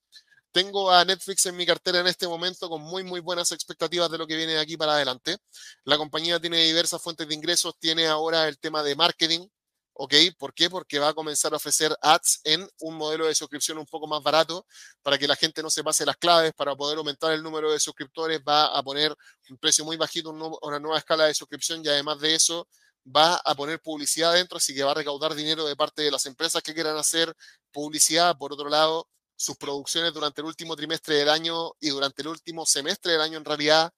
[0.53, 4.17] Tengo a Netflix en mi cartera en este momento con muy, muy buenas expectativas de
[4.17, 5.37] lo que viene de aquí para adelante.
[5.85, 9.47] La compañía tiene diversas fuentes de ingresos, tiene ahora el tema de marketing,
[9.93, 10.15] ¿ok?
[10.39, 10.71] ¿Por qué?
[10.71, 14.23] Porque va a comenzar a ofrecer ads en un modelo de suscripción un poco más
[14.23, 14.67] barato
[15.03, 17.79] para que la gente no se pase las claves, para poder aumentar el número de
[17.79, 19.15] suscriptores, va a poner
[19.51, 22.67] un precio muy bajito, una nueva escala de suscripción y además de eso
[23.15, 26.27] va a poner publicidad dentro, así que va a recaudar dinero de parte de las
[26.27, 27.35] empresas que quieran hacer
[27.71, 28.37] publicidad.
[28.37, 32.67] Por otro lado, sus producciones durante el último trimestre del año y durante el último
[32.67, 33.93] semestre del año en realidad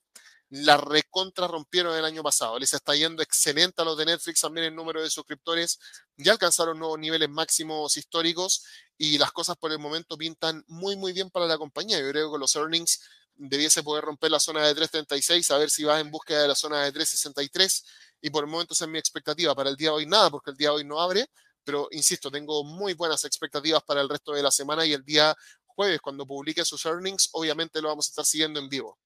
[0.50, 2.58] la recontra rompieron el año pasado.
[2.58, 5.78] Les está yendo excelente a los de Netflix también el número de suscriptores.
[6.16, 8.64] Ya alcanzaron nuevos niveles máximos históricos
[8.96, 12.00] y las cosas por el momento pintan muy, muy bien para la compañía.
[12.00, 13.00] Yo creo que los earnings
[13.38, 16.54] debiese poder romper la zona de 3.36, a ver si va en búsqueda de la
[16.54, 17.84] zona de 3.63
[18.20, 19.54] y por el momento esa es mi expectativa.
[19.54, 21.30] Para el día de hoy nada, porque el día de hoy no abre,
[21.64, 25.34] pero insisto, tengo muy buenas expectativas para el resto de la semana y el día
[25.64, 28.98] jueves, cuando publique sus earnings, obviamente lo vamos a estar siguiendo en vivo.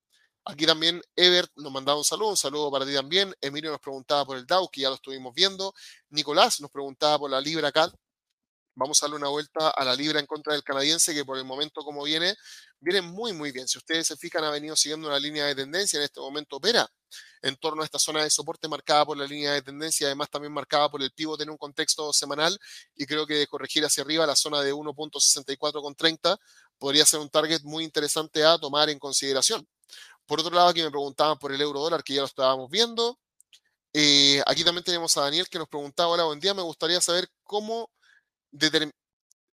[0.45, 3.35] Aquí también Ebert nos mandaba un saludo, un saludo para ti también.
[3.41, 5.73] Emilio nos preguntaba por el Dow, que ya lo estuvimos viendo.
[6.09, 7.93] Nicolás nos preguntaba por la Libra CAD.
[8.75, 11.45] Vamos a darle una vuelta a la Libra en contra del canadiense, que por el
[11.45, 12.35] momento como viene,
[12.83, 13.67] viene muy, muy bien.
[13.69, 16.89] Si ustedes se fijan, ha venido siguiendo una línea de tendencia, en este momento opera
[17.43, 20.53] en torno a esta zona de soporte marcada por la línea de tendencia, además también
[20.53, 22.59] marcada por el pivote en un contexto semanal,
[22.95, 26.39] y creo que corregir hacia arriba la zona de 1.64,30
[26.79, 29.67] podría ser un target muy interesante a tomar en consideración.
[30.27, 33.19] Por otro lado, aquí me preguntaban por el euro dólar, que ya lo estábamos viendo.
[33.93, 37.29] Eh, aquí también tenemos a Daniel que nos preguntaba, hola, buen día, me gustaría saber
[37.43, 37.91] cómo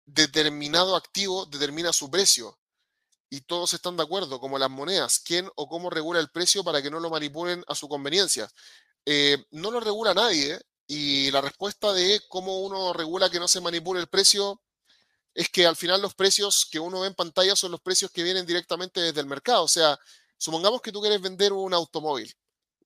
[0.05, 2.57] determinado activo determina su precio.
[3.35, 6.81] Y todos están de acuerdo, como las monedas, quién o cómo regula el precio para
[6.81, 8.49] que no lo manipulen a su conveniencia.
[9.05, 13.61] Eh, no lo regula nadie y la respuesta de cómo uno regula que no se
[13.61, 14.61] manipule el precio
[15.33, 18.23] es que al final los precios que uno ve en pantalla son los precios que
[18.23, 19.63] vienen directamente desde el mercado.
[19.63, 19.99] O sea,
[20.37, 22.33] Supongamos que tú quieres vender un automóvil,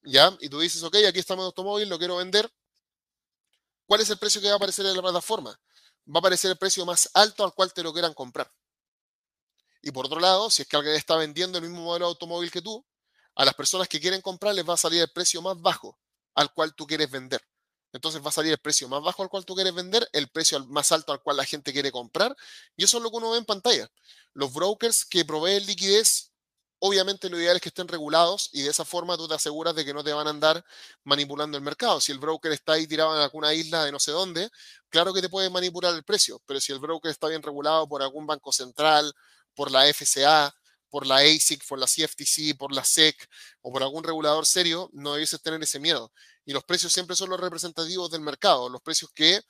[0.03, 0.35] ¿ya?
[0.39, 2.51] Y tú dices, ok, aquí está mi automóvil, lo quiero vender.
[3.85, 5.59] ¿Cuál es el precio que va a aparecer en la plataforma?
[6.07, 8.51] Va a aparecer el precio más alto al cual te lo quieran comprar.
[9.81, 12.51] Y por otro lado, si es que alguien está vendiendo el mismo modelo de automóvil
[12.51, 12.85] que tú,
[13.35, 15.97] a las personas que quieren comprar les va a salir el precio más bajo
[16.35, 17.41] al cual tú quieres vender.
[17.91, 20.63] Entonces va a salir el precio más bajo al cual tú quieres vender, el precio
[20.67, 22.35] más alto al cual la gente quiere comprar.
[22.75, 23.89] Y eso es lo que uno ve en pantalla.
[24.33, 26.29] Los brokers que proveen liquidez
[26.81, 29.83] Obviamente lo ideal es que estén regulados y de esa forma tú te aseguras de
[29.83, 30.63] que no te van a andar
[31.03, 31.99] manipulando el mercado.
[31.99, 34.49] Si el broker está ahí tirado en alguna isla de no sé dónde,
[34.87, 38.01] claro que te puede manipular el precio, pero si el broker está bien regulado por
[38.01, 39.13] algún banco central,
[39.59, 40.55] por la FCA,
[40.89, 43.27] por la ASIC, por la CFTC, por la SEC
[43.59, 46.13] o por algún regulador serio, no debes tener ese miedo.
[46.45, 49.41] Y los precios siempre son los representativos del mercado, los precios que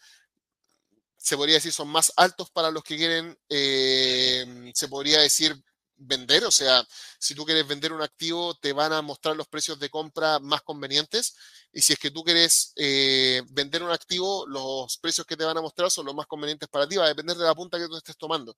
[1.16, 5.55] se podría decir son más altos para los que quieren, eh, se podría decir,
[5.95, 6.84] vender, o sea,
[7.20, 10.64] si tú quieres vender un activo, te van a mostrar los precios de compra más
[10.64, 11.36] convenientes.
[11.72, 15.57] Y si es que tú quieres eh, vender un activo, los precios que te van
[15.57, 17.88] a mostrar son los más convenientes para ti, va a depender de la punta que
[17.88, 18.57] tú estés tomando.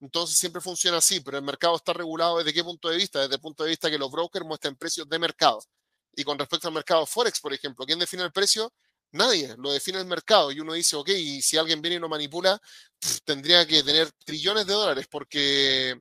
[0.00, 3.20] Entonces siempre funciona así, pero el mercado está regulado desde qué punto de vista?
[3.20, 5.60] Desde el punto de vista que los brokers muestran precios de mercado.
[6.14, 8.72] Y con respecto al mercado Forex, por ejemplo, ¿quién define el precio?
[9.12, 10.52] Nadie, lo define el mercado.
[10.52, 12.60] Y uno dice, ok, y si alguien viene y lo manipula,
[13.24, 15.98] tendría que tener trillones de dólares porque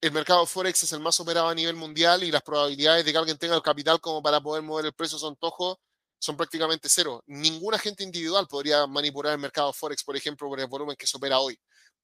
[0.00, 3.18] el mercado Forex es el más operado a nivel mundial y las probabilidades de que
[3.18, 5.80] alguien tenga el capital como para poder mover el precio a su antojo
[6.20, 7.22] son prácticamente cero.
[7.26, 11.16] Ningún agente individual podría manipular el mercado Forex, por ejemplo, por el volumen que se
[11.16, 11.58] opera hoy.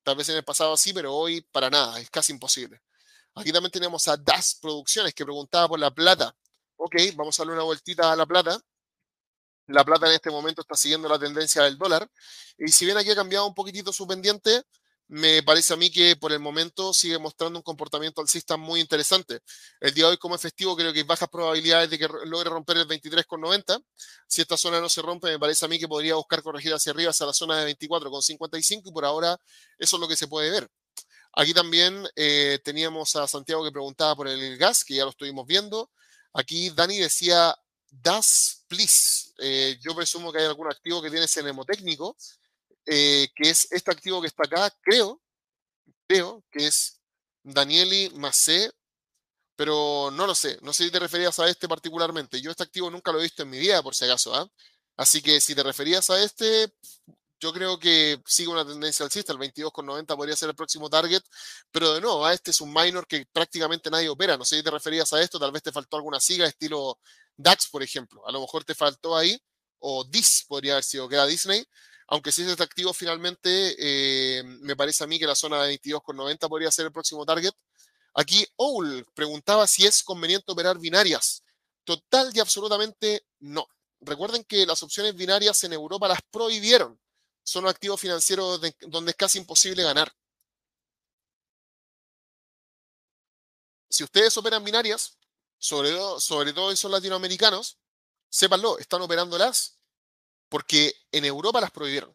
[0.04, 2.80] Tal vez en el pasado sí, pero hoy para nada, es casi imposible.
[3.34, 6.36] Aquí también tenemos a Das Producciones que preguntaba por la plata.
[6.76, 8.60] Ok, vamos a darle una vueltita a la plata.
[9.66, 12.08] La plata en este momento está siguiendo la tendencia del dólar.
[12.58, 14.62] Y si bien aquí ha cambiado un poquitito su pendiente,
[15.08, 19.40] me parece a mí que por el momento sigue mostrando un comportamiento alcista muy interesante.
[19.80, 22.78] El día de hoy como efectivo creo que hay bajas probabilidades de que logre romper
[22.78, 23.82] el 23,90.
[24.26, 26.92] Si esta zona no se rompe, me parece a mí que podría buscar corregir hacia
[26.92, 29.38] arriba, hacia la zona de 24,55 y por ahora
[29.78, 30.68] eso es lo que se puede ver.
[31.36, 35.46] Aquí también eh, teníamos a Santiago que preguntaba por el gas, que ya lo estuvimos
[35.46, 35.90] viendo.
[36.32, 37.54] Aquí Dani decía,
[37.90, 39.32] das, please.
[39.38, 42.16] Eh, yo presumo que hay algún activo que tiene ese mnemotécnico
[42.86, 45.20] eh, que es este activo que está acá, creo,
[46.06, 47.00] creo que es
[47.42, 48.70] Danieli Macé,
[49.56, 52.40] pero no lo sé, no sé si te referías a este particularmente.
[52.40, 54.48] Yo este activo nunca lo he visto en mi vida, por si acaso, ¿ah?
[54.96, 56.72] Así que si te referías a este,
[57.40, 61.22] yo creo que sigue una tendencia alcista, el 22,90 podría ser el próximo target,
[61.70, 62.32] pero de nuevo, ¿ah?
[62.32, 65.38] este es un minor que prácticamente nadie opera, no sé si te referías a esto,
[65.38, 66.98] tal vez te faltó alguna siga estilo
[67.36, 69.38] DAX, por ejemplo, a lo mejor te faltó ahí,
[69.80, 71.66] o DIS podría haber sido, que era Disney,
[72.06, 76.48] aunque si es activo finalmente, eh, me parece a mí que la zona de 22,90
[76.48, 77.52] podría ser el próximo target.
[78.14, 81.42] Aquí Owl preguntaba si es conveniente operar binarias.
[81.84, 83.66] Total y absolutamente no.
[84.00, 87.00] recuerden que las opciones binarias en Europa las prohibieron.
[87.42, 90.12] Son activos financieros donde es casi imposible ganar.
[93.90, 95.18] Si ustedes operan binarias,
[95.58, 97.78] sobre todo, sobre todo son latinoamericanos,
[98.28, 99.78] sépanlo, están operándolas
[100.48, 102.14] porque en Europa las prohibieron.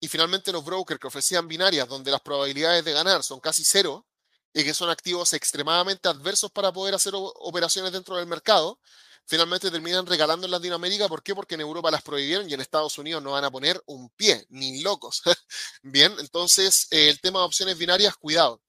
[0.00, 4.06] Y finalmente los brokers que ofrecían binarias donde las probabilidades de ganar son casi cero
[4.52, 8.80] y que son activos extremadamente adversos para poder hacer operaciones dentro del mercado,
[9.26, 11.08] finalmente terminan regalando en Latinoamérica.
[11.08, 11.34] ¿Por qué?
[11.34, 14.44] Porque en Europa las prohibieron y en Estados Unidos no van a poner un pie,
[14.50, 15.22] ni locos.
[15.82, 18.60] Bien, entonces eh, el tema de opciones binarias, cuidado,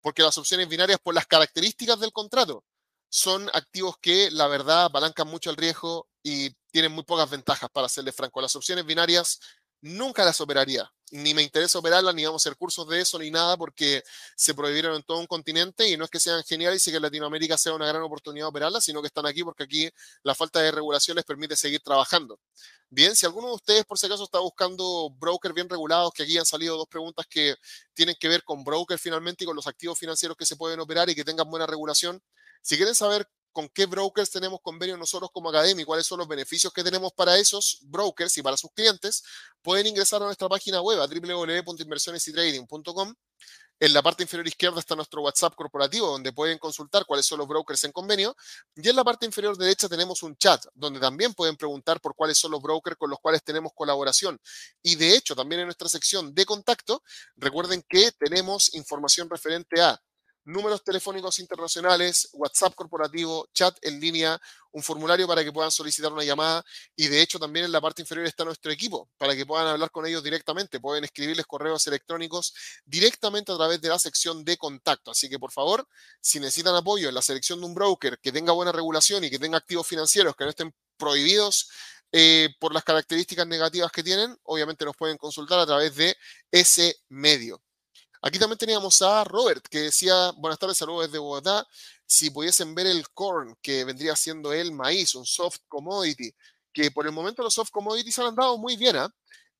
[0.00, 2.64] porque las opciones binarias, por las características del contrato,
[3.10, 7.88] son activos que la verdad apalancan mucho el riesgo y tienen muy pocas ventajas para
[7.88, 8.40] serle franco.
[8.40, 9.40] Las opciones binarias
[9.80, 10.90] nunca las operaría.
[11.10, 14.02] Ni me interesa operarlas, ni vamos a hacer cursos de eso, ni nada, porque
[14.36, 17.56] se prohibieron en todo un continente y no es que sean geniales y que Latinoamérica
[17.56, 19.88] sea una gran oportunidad de operarlas, sino que están aquí porque aquí
[20.22, 22.38] la falta de regulación les permite seguir trabajando.
[22.90, 26.36] Bien, si alguno de ustedes por si acaso está buscando brokers bien regulados, que aquí
[26.36, 27.54] han salido dos preguntas que
[27.94, 31.08] tienen que ver con brokers finalmente y con los activos financieros que se pueden operar
[31.08, 32.22] y que tengan buena regulación.
[32.60, 36.28] Si quieren saber con qué brokers tenemos convenio nosotros como academia y cuáles son los
[36.28, 39.22] beneficios que tenemos para esos brokers y para sus clientes,
[39.62, 43.14] pueden ingresar a nuestra página web a www.inversionesytrading.com.
[43.80, 47.46] En la parte inferior izquierda está nuestro WhatsApp corporativo, donde pueden consultar cuáles son los
[47.46, 48.34] brokers en convenio.
[48.74, 52.38] Y en la parte inferior derecha tenemos un chat, donde también pueden preguntar por cuáles
[52.38, 54.40] son los brokers con los cuales tenemos colaboración.
[54.82, 57.04] Y de hecho, también en nuestra sección de contacto,
[57.36, 60.02] recuerden que tenemos información referente a
[60.48, 64.40] números telefónicos internacionales, WhatsApp corporativo, chat en línea,
[64.72, 66.64] un formulario para que puedan solicitar una llamada
[66.96, 69.90] y de hecho también en la parte inferior está nuestro equipo para que puedan hablar
[69.90, 70.80] con ellos directamente.
[70.80, 72.54] Pueden escribirles correos electrónicos
[72.86, 75.10] directamente a través de la sección de contacto.
[75.10, 75.86] Así que por favor,
[76.20, 79.38] si necesitan apoyo en la selección de un broker que tenga buena regulación y que
[79.38, 81.68] tenga activos financieros que no estén prohibidos
[82.10, 86.16] eh, por las características negativas que tienen, obviamente nos pueden consultar a través de
[86.50, 87.60] ese medio.
[88.22, 91.66] Aquí también teníamos a Robert, que decía, buenas tardes, saludos desde Bogotá.
[92.04, 96.34] Si pudiesen ver el corn, que vendría siendo el maíz, un soft commodity,
[96.72, 98.96] que por el momento los soft commodities han andado muy bien.
[98.96, 99.08] ¿ah?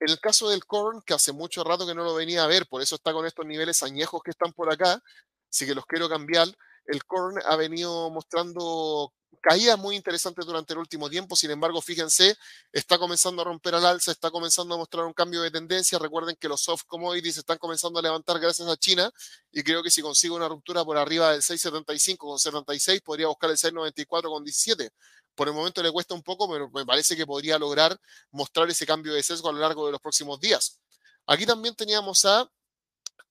[0.00, 2.66] En el caso del corn, que hace mucho rato que no lo venía a ver,
[2.66, 5.02] por eso está con estos niveles añejos que están por acá,
[5.50, 6.48] así que los quiero cambiar.
[6.88, 9.12] El corn ha venido mostrando
[9.42, 12.36] caída muy interesante durante el último tiempo, sin embargo, fíjense,
[12.72, 15.98] está comenzando a romper al alza, está comenzando a mostrar un cambio de tendencia.
[15.98, 19.12] Recuerden que los soft commodities están comenzando a levantar gracias a China
[19.52, 23.50] y creo que si consigo una ruptura por arriba del 6.75 con 76, podría buscar
[23.50, 24.90] el 6.94 con 17.
[25.34, 27.96] Por el momento le cuesta un poco, pero me parece que podría lograr
[28.30, 30.80] mostrar ese cambio de sesgo a lo largo de los próximos días.
[31.26, 32.50] Aquí también teníamos a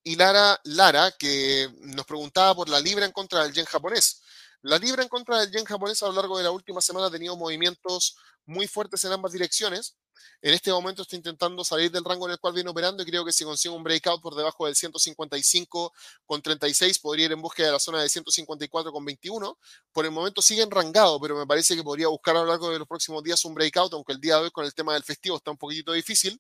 [0.04, 4.22] Hilara Lara, que nos preguntaba por la libra en contra del yen japonés.
[4.62, 7.12] La libra en contra del yen japonés a lo largo de la última semana ha
[7.12, 9.98] tenido movimientos muy fuertes en ambas direcciones.
[10.42, 13.26] En este momento está intentando salir del rango en el cual viene operando y creo
[13.26, 15.94] que si consigue un breakout por debajo del 155
[16.26, 19.58] con 36 podría ir en búsqueda de la zona de 154 con 21.
[19.92, 22.70] Por el momento sigue en rangado, pero me parece que podría buscar a lo largo
[22.70, 25.04] de los próximos días un breakout, aunque el día de hoy con el tema del
[25.04, 26.40] festivo está un poquito difícil.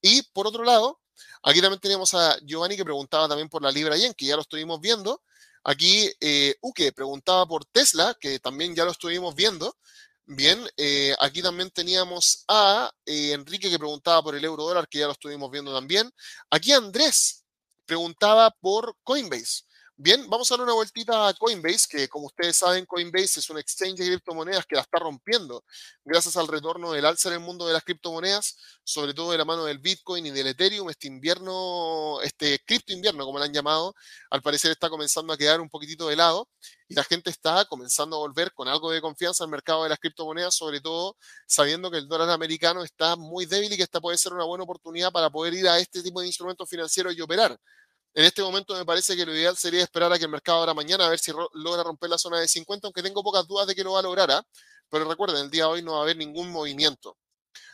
[0.00, 1.00] Y por otro lado,
[1.42, 4.42] aquí también tenemos a Giovanni que preguntaba también por la libra yen, que ya lo
[4.42, 5.22] estuvimos viendo.
[5.64, 9.76] Aquí eh, Uke preguntaba por Tesla, que también ya lo estuvimos viendo.
[10.24, 14.98] Bien, eh, aquí también teníamos a eh, Enrique que preguntaba por el euro dólar, que
[14.98, 16.10] ya lo estuvimos viendo también.
[16.50, 17.44] Aquí Andrés
[17.86, 19.64] preguntaba por Coinbase.
[20.00, 23.58] Bien, vamos a dar una vueltita a Coinbase, que como ustedes saben, Coinbase es un
[23.58, 25.64] exchange de criptomonedas que la está rompiendo
[26.04, 29.44] gracias al retorno del alza en el mundo de las criptomonedas, sobre todo de la
[29.44, 30.88] mano del Bitcoin y del Ethereum.
[30.88, 33.92] Este invierno, este cripto invierno, como lo han llamado,
[34.30, 36.48] al parecer está comenzando a quedar un poquitito de lado
[36.86, 39.98] y la gente está comenzando a volver con algo de confianza al mercado de las
[39.98, 44.16] criptomonedas, sobre todo sabiendo que el dólar americano está muy débil y que esta puede
[44.16, 47.58] ser una buena oportunidad para poder ir a este tipo de instrumentos financieros y operar.
[48.14, 50.74] En este momento me parece que lo ideal sería esperar a que el mercado abra
[50.74, 53.74] mañana a ver si logra romper la zona de 50, aunque tengo pocas dudas de
[53.74, 54.30] que lo va a lograr.
[54.30, 54.44] ¿ah?
[54.90, 57.16] Pero recuerden, el día de hoy no va a haber ningún movimiento.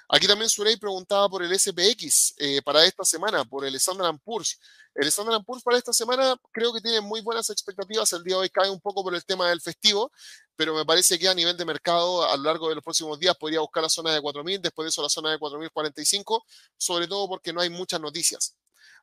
[0.08, 4.60] Aquí también Surey preguntaba por el SPX eh, para esta semana, por el Standard Poor's.
[4.94, 8.12] El Standard Poor's para esta semana creo que tiene muy buenas expectativas.
[8.12, 10.12] El día de hoy cae un poco por el tema del festivo,
[10.56, 13.36] pero me parece que a nivel de mercado a lo largo de los próximos días
[13.36, 16.42] podría buscar la zona de 4.000, después de eso la zona de 4.045,
[16.76, 18.54] sobre todo porque no hay muchas noticias.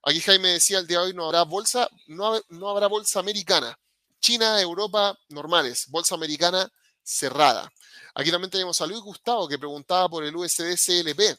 [0.03, 3.77] Aquí Jaime decía el día de hoy no habrá bolsa, no, no habrá bolsa americana.
[4.19, 5.87] China, Europa, normales.
[5.89, 6.71] Bolsa americana
[7.03, 7.71] cerrada.
[8.13, 11.37] Aquí también tenemos a Luis Gustavo que preguntaba por el USD CLP.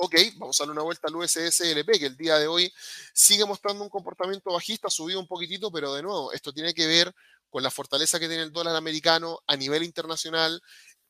[0.00, 2.72] Ok, vamos a darle una vuelta al USD CLP, que el día de hoy
[3.12, 7.12] sigue mostrando un comportamiento bajista, subido un poquitito, pero de nuevo, esto tiene que ver
[7.50, 10.62] con la fortaleza que tiene el dólar americano a nivel internacional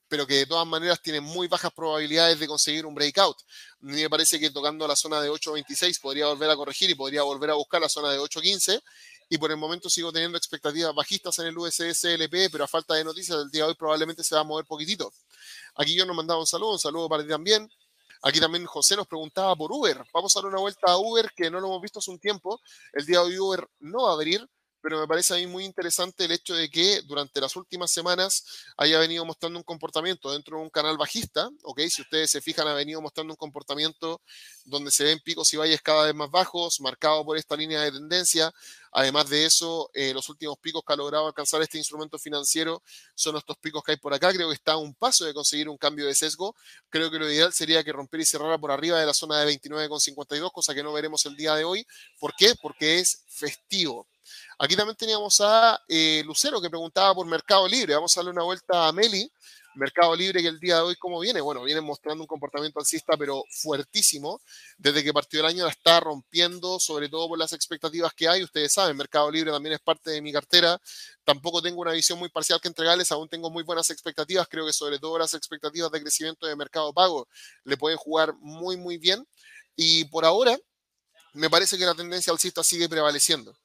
[0.08, 3.36] pero que de todas maneras tienen muy bajas probabilidades de conseguir un breakout.
[3.80, 7.50] Me parece que tocando la zona de 8.26 podría volver a corregir y podría volver
[7.50, 8.82] a buscar la zona de 8.15
[9.28, 13.04] y por el momento sigo teniendo expectativas bajistas en el USSLP, pero a falta de
[13.04, 15.12] noticias del día de hoy probablemente se va a mover poquitito.
[15.74, 17.70] Aquí yo nos mandaba un saludo, un saludo para ti también.
[18.22, 20.02] Aquí también José nos preguntaba por Uber.
[20.12, 22.60] Vamos a dar una vuelta a Uber que no lo hemos visto hace un tiempo.
[22.92, 24.48] El día de hoy Uber no va a abrir
[24.80, 28.44] pero me parece a mí muy interesante el hecho de que durante las últimas semanas
[28.76, 31.80] haya venido mostrando un comportamiento dentro de un canal bajista, ¿ok?
[31.88, 34.20] Si ustedes se fijan, ha venido mostrando un comportamiento
[34.64, 37.92] donde se ven picos y valles cada vez más bajos, marcado por esta línea de
[37.92, 38.52] tendencia.
[38.92, 42.82] Además de eso, eh, los últimos picos que ha logrado alcanzar este instrumento financiero
[43.14, 44.32] son estos picos que hay por acá.
[44.32, 46.54] Creo que está a un paso de conseguir un cambio de sesgo.
[46.88, 49.46] Creo que lo ideal sería que rompiera y cerrara por arriba de la zona de
[49.58, 51.86] 29,52, cosa que no veremos el día de hoy.
[52.18, 52.54] ¿Por qué?
[52.60, 54.06] Porque es festivo.
[54.58, 57.94] Aquí también teníamos a eh, Lucero que preguntaba por Mercado Libre.
[57.94, 59.30] Vamos a darle una vuelta a Meli.
[59.78, 61.40] Mercado Libre que el día de hoy, ¿cómo viene?
[61.40, 64.40] Bueno, viene mostrando un comportamiento alcista, pero fuertísimo.
[64.76, 68.42] Desde que partió el año la está rompiendo, sobre todo por las expectativas que hay.
[68.42, 70.80] Ustedes saben, Mercado Libre también es parte de mi cartera.
[71.24, 74.48] Tampoco tengo una visión muy parcial que entregarles, aún tengo muy buenas expectativas.
[74.48, 77.28] Creo que sobre todo las expectativas de crecimiento de Mercado Pago
[77.62, 79.24] le pueden jugar muy, muy bien.
[79.76, 80.58] Y por ahora,
[81.34, 83.56] me parece que la tendencia alcista sigue prevaleciendo.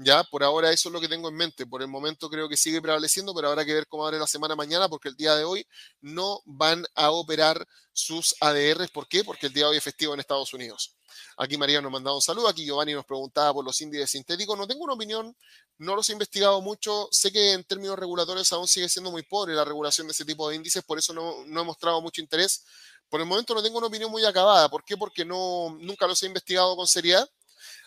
[0.00, 1.66] Ya, por ahora eso es lo que tengo en mente.
[1.66, 4.54] Por el momento creo que sigue prevaleciendo, pero habrá que ver cómo abre la semana
[4.54, 5.66] mañana, porque el día de hoy
[6.00, 8.92] no van a operar sus ADRs.
[8.92, 9.24] ¿Por qué?
[9.24, 10.94] Porque el día de hoy es festivo en Estados Unidos.
[11.36, 14.56] Aquí María nos mandaba un saludo, aquí Giovanni nos preguntaba por los índices sintéticos.
[14.56, 15.36] No tengo una opinión,
[15.78, 17.08] no los he investigado mucho.
[17.10, 20.48] Sé que en términos regulatorios aún sigue siendo muy pobre la regulación de ese tipo
[20.48, 22.64] de índices, por eso no, no he mostrado mucho interés.
[23.08, 24.68] Por el momento no tengo una opinión muy acabada.
[24.68, 24.96] ¿Por qué?
[24.96, 27.28] Porque no, nunca los he investigado con seriedad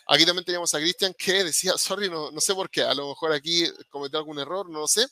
[0.06, 3.08] Aquí también teníamos a Cristian que decía, sorry, no, no, sé por qué, a lo
[3.08, 5.06] mejor aquí cometió algún error, no lo sé.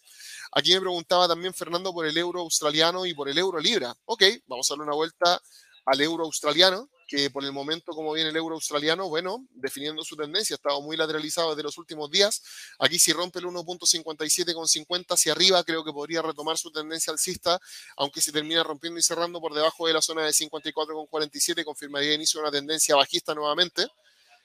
[0.53, 3.95] Aquí me preguntaba también Fernando por el euro australiano y por el euro libra.
[4.07, 5.41] Ok, vamos a darle una vuelta
[5.87, 10.17] al euro australiano, que por el momento, como viene el euro australiano, bueno, definiendo su
[10.17, 12.43] tendencia, ha estado muy lateralizado desde los últimos días.
[12.79, 17.59] Aquí si rompe el 1.57,50 hacia arriba, creo que podría retomar su tendencia alcista,
[17.97, 22.39] aunque si termina rompiendo y cerrando por debajo de la zona de 54,47, confirmaría inicio
[22.39, 23.89] de una tendencia bajista nuevamente.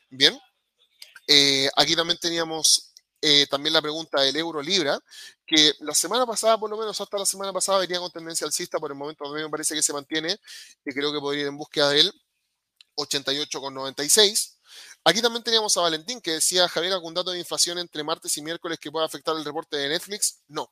[0.10, 0.38] Bien.
[1.28, 4.99] Eh, aquí también teníamos eh, también la pregunta del euro libra,
[5.47, 8.80] que la semana pasada, por lo menos hasta la semana pasada, venía con tendencia alcista,
[8.80, 10.38] por el momento me parece que se mantiene
[10.86, 12.14] y creo que podría ir en búsqueda de él
[12.95, 14.56] 88,96.
[15.03, 18.41] Aquí también teníamos a Valentín que decía, Javier, ¿algún dato de inflación entre martes y
[18.41, 20.41] miércoles que pueda afectar el reporte de Netflix?
[20.47, 20.72] No.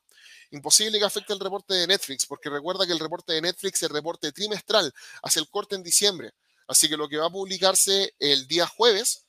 [0.51, 3.83] Imposible que afecte el reporte de Netflix, porque recuerda que el reporte de Netflix es
[3.83, 6.33] el reporte trimestral, hace el corte en diciembre.
[6.67, 9.25] Así que lo que va a publicarse el día jueves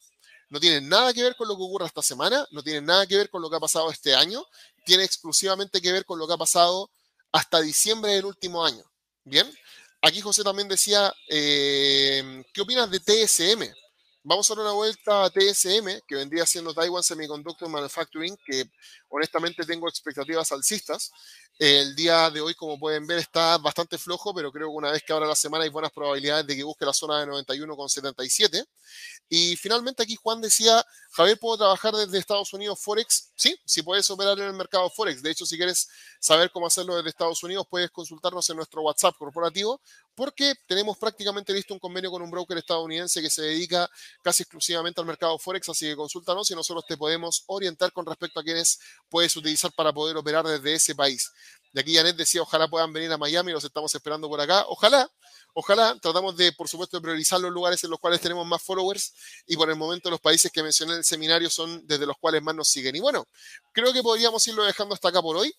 [0.51, 3.17] no tiene nada que ver con lo que ocurre esta semana, no tiene nada que
[3.17, 4.45] ver con lo que ha pasado este año,
[4.85, 6.91] tiene exclusivamente que ver con lo que ha pasado
[7.33, 8.85] hasta diciembre del último año.
[9.25, 9.51] Bien,
[10.03, 13.75] aquí José también decía, eh, ¿qué opinas de TSM?
[14.23, 18.65] Vamos a dar una vuelta a TSM, que vendría siendo Taiwan Semiconductor Manufacturing, que
[19.15, 21.13] honestamente tengo expectativas alcistas.
[21.57, 25.05] El día de hoy, como pueden ver, está bastante flojo, pero creo que una vez
[25.05, 28.67] que abra la semana hay buenas probabilidades de que busque la zona de 91,77.
[29.29, 33.31] Y finalmente aquí Juan decía, Javier, ¿puedo trabajar desde Estados Unidos Forex?
[33.37, 35.23] Sí, sí puedes operar en el mercado Forex.
[35.23, 35.89] De hecho, si quieres
[36.21, 39.81] saber cómo hacerlo desde Estados Unidos, puedes consultarnos en nuestro WhatsApp corporativo,
[40.15, 43.89] porque tenemos prácticamente listo un convenio con un broker estadounidense que se dedica
[44.23, 48.41] casi exclusivamente al mercado Forex, así que consúltanos y nosotros te podemos orientar con respecto
[48.41, 48.79] a quienes
[49.09, 51.31] puedes utilizar para poder operar desde ese país.
[51.73, 54.65] De aquí Janet decía, ojalá puedan venir a Miami, los estamos esperando por acá.
[54.69, 55.11] Ojalá,
[55.55, 59.13] ojalá, tratamos de, por supuesto, de priorizar los lugares en los cuales tenemos más followers
[59.47, 62.43] y por el momento los países que mencioné en el seminario son desde los cuales
[62.43, 62.95] más nos siguen.
[62.95, 63.27] Y bueno,
[63.73, 65.53] creo que podríamos irlo dejando hasta acá por hoy.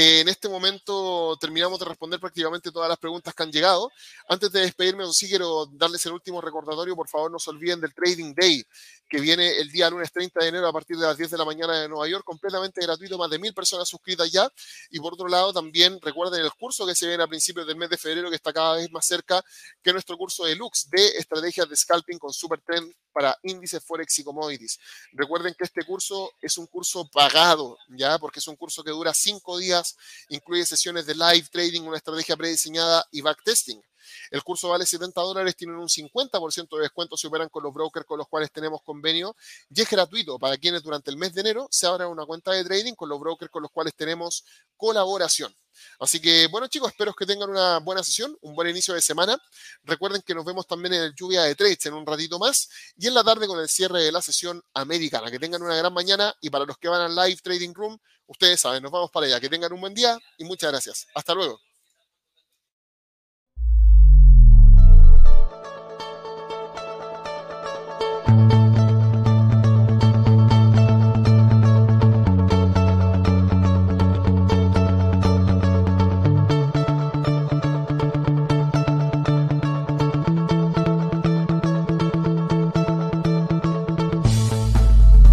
[0.00, 3.90] En este momento terminamos de responder prácticamente todas las preguntas que han llegado.
[4.28, 6.94] Antes de despedirme, sí quiero darles el último recordatorio.
[6.94, 8.64] Por favor, no se olviden del Trading Day
[9.08, 11.44] que viene el día lunes 30 de enero a partir de las 10 de la
[11.44, 14.48] mañana de Nueva York, completamente gratuito, más de mil personas suscritas ya.
[14.90, 17.88] Y por otro lado, también recuerden el curso que se viene a principios del mes
[17.88, 19.42] de febrero, que está cada vez más cerca
[19.82, 24.18] que nuestro curso de Lux de estrategias de scalping con Super Trend para índices Forex
[24.18, 24.78] y commodities.
[25.12, 28.18] Recuerden que este curso es un curso pagado, ¿ya?
[28.18, 29.87] Porque es un curso que dura cinco días,
[30.28, 33.82] incluye sesiones de live trading, una estrategia prediseñada y backtesting.
[34.30, 38.06] El curso vale 70 dólares, tienen un 50% de descuento si operan con los brokers
[38.06, 39.36] con los cuales tenemos convenio
[39.70, 42.64] y es gratuito para quienes durante el mes de enero se abran una cuenta de
[42.64, 44.44] trading con los brokers con los cuales tenemos
[44.76, 45.54] colaboración.
[46.00, 49.40] Así que, bueno chicos, espero que tengan una buena sesión, un buen inicio de semana.
[49.84, 53.06] Recuerden que nos vemos también en el lluvia de trades en un ratito más y
[53.06, 55.30] en la tarde con el cierre de la sesión americana.
[55.30, 58.60] Que tengan una gran mañana y para los que van al live trading room, ustedes
[58.60, 59.40] saben, nos vamos para allá.
[59.40, 61.06] Que tengan un buen día y muchas gracias.
[61.14, 61.67] Hasta luego.